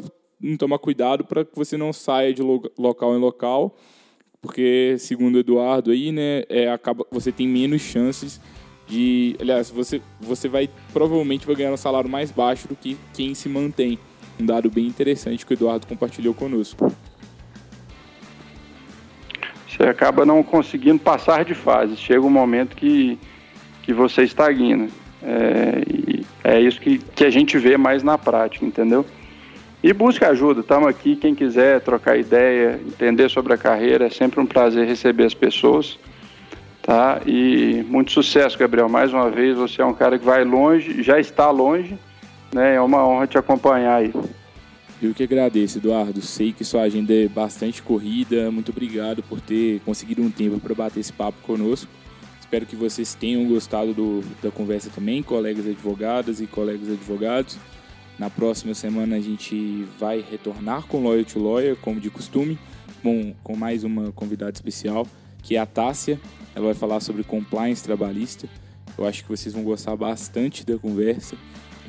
[0.59, 3.75] tomar cuidado para que você não saia de lo local em local,
[4.39, 8.39] porque, segundo o Eduardo, aí, né, é, acaba, você tem menos chances
[8.87, 9.35] de.
[9.39, 13.49] Aliás, você, você vai provavelmente vai ganhar um salário mais baixo do que quem se
[13.49, 13.97] mantém.
[14.39, 16.85] Um dado bem interessante que o Eduardo compartilhou conosco
[19.75, 21.97] você acaba não conseguindo passar de fase.
[21.97, 23.19] Chega um momento que,
[23.83, 24.87] que você estagna.
[25.23, 29.05] É, é isso que, que a gente vê mais na prática, entendeu?
[29.83, 31.15] E busca ajuda, estamos aqui.
[31.15, 35.99] Quem quiser trocar ideia, entender sobre a carreira, é sempre um prazer receber as pessoas.
[36.81, 37.21] Tá?
[37.25, 38.87] E muito sucesso, Gabriel.
[38.87, 41.97] Mais uma vez, você é um cara que vai longe, já está longe,
[42.53, 42.75] né?
[42.75, 44.13] É uma honra te acompanhar aí.
[45.01, 46.21] Eu que agradeço, Eduardo.
[46.21, 48.49] Sei que sua agenda é bastante corrida.
[48.49, 51.91] Muito obrigado por ter conseguido um tempo para bater esse papo conosco.
[52.39, 57.57] Espero que vocês tenham gostado do, da conversa também, colegas advogadas e colegas advogados.
[58.17, 62.57] Na próxima semana a gente vai retornar com Lawyer to Lawyer, como de costume,
[63.03, 65.05] com, com mais uma convidada especial,
[65.43, 66.17] que é a Tássia.
[66.55, 68.47] Ela vai falar sobre compliance trabalhista.
[68.97, 71.35] Eu acho que vocês vão gostar bastante da conversa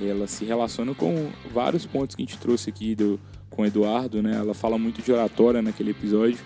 [0.01, 3.19] ela se relaciona com vários pontos que a gente trouxe aqui do,
[3.51, 4.37] com o Eduardo, né?
[4.37, 6.39] Ela fala muito de oratória naquele episódio.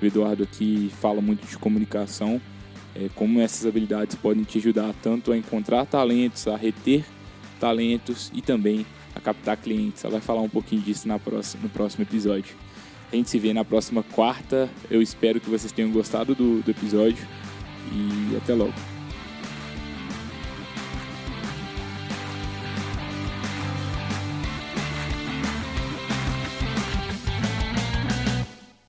[0.00, 2.40] O Eduardo aqui fala muito de comunicação,
[2.94, 7.04] é, como essas habilidades podem te ajudar tanto a encontrar talentos, a reter
[7.58, 8.84] talentos e também
[9.14, 10.04] a captar clientes.
[10.04, 12.54] Ela vai falar um pouquinho disso na próxima, no próximo episódio.
[13.12, 14.68] A gente se vê na próxima quarta.
[14.90, 17.24] Eu espero que vocês tenham gostado do, do episódio
[17.92, 18.95] e até logo.